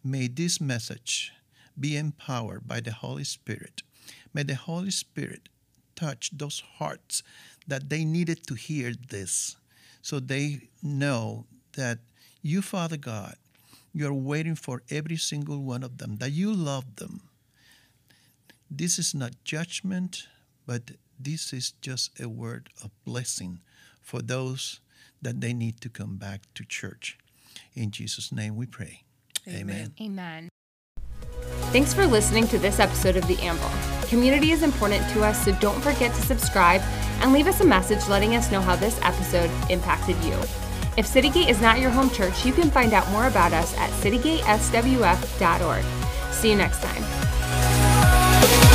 May 0.04 0.28
this 0.28 0.60
message 0.60 1.32
be 1.80 1.96
empowered 1.96 2.68
by 2.68 2.82
the 2.82 2.92
Holy 2.92 3.24
Spirit. 3.24 3.84
May 4.34 4.44
the 4.44 4.56
Holy 4.56 4.92
Spirit 4.92 5.48
touch 5.96 6.30
those 6.34 6.62
hearts 6.78 7.24
that 7.66 7.90
they 7.90 8.04
needed 8.04 8.46
to 8.48 8.56
hear 8.56 8.92
this 9.10 9.56
so 10.02 10.20
they 10.20 10.68
know 10.84 11.46
that 11.78 12.00
you, 12.42 12.62
Father 12.62 12.98
God, 12.98 13.36
you're 13.94 14.14
waiting 14.14 14.56
for 14.56 14.84
every 14.90 15.16
single 15.16 15.64
one 15.64 15.84
of 15.84 16.00
them, 16.00 16.18
that 16.18 16.32
you 16.32 16.54
love 16.54 16.98
them. 16.98 17.22
This 18.70 19.00
is 19.00 19.14
not 19.14 19.32
judgment, 19.44 20.28
but 20.66 20.92
this 21.20 21.54
is 21.54 21.72
just 21.82 22.20
a 22.20 22.28
word 22.28 22.70
of 22.84 22.92
blessing 23.06 23.60
for 24.02 24.22
those 24.22 24.80
that 25.22 25.42
they 25.42 25.54
need 25.54 25.82
to 25.82 25.90
come 25.90 26.18
back 26.18 26.42
to 26.56 26.66
church. 26.66 27.18
In 27.74 27.92
Jesus' 27.92 28.32
name 28.32 28.56
we 28.56 28.66
pray. 28.66 29.04
Amen. 29.48 29.94
amen 30.02 30.50
Thanks 31.72 31.94
for 31.94 32.06
listening 32.06 32.48
to 32.48 32.58
this 32.58 32.80
episode 32.80 33.18
of 33.18 33.28
The 33.28 33.38
Anvil. 33.42 33.70
Community 34.08 34.52
is 34.52 34.64
important 34.64 35.08
to 35.10 35.24
us, 35.24 35.44
so 35.44 35.52
don't 35.54 35.82
forget 35.82 36.14
to 36.16 36.22
subscribe 36.22 36.82
and 37.20 37.34
leave 37.34 37.48
us 37.48 37.60
a 37.62 37.66
message 37.66 38.08
letting 38.08 38.36
us 38.36 38.52
know 38.52 38.62
how 38.62 38.76
this 38.76 39.00
episode 39.02 39.52
impacted 39.70 40.16
you. 40.24 40.34
If 40.98 41.06
Citygate 41.06 41.50
is 41.50 41.60
not 41.60 41.80
your 41.80 41.90
home 41.90 42.10
church, 42.10 42.46
you 42.46 42.54
can 42.54 42.72
find 42.72 42.94
out 42.94 43.10
more 43.12 43.28
about 43.28 43.52
us 43.52 43.76
at 43.78 43.90
citygateswf.org. 43.90 45.86
See 46.32 46.50
you 46.50 46.56
next 46.56 46.82
time. 46.82 47.25
Thank 48.48 48.70
you. 48.70 48.75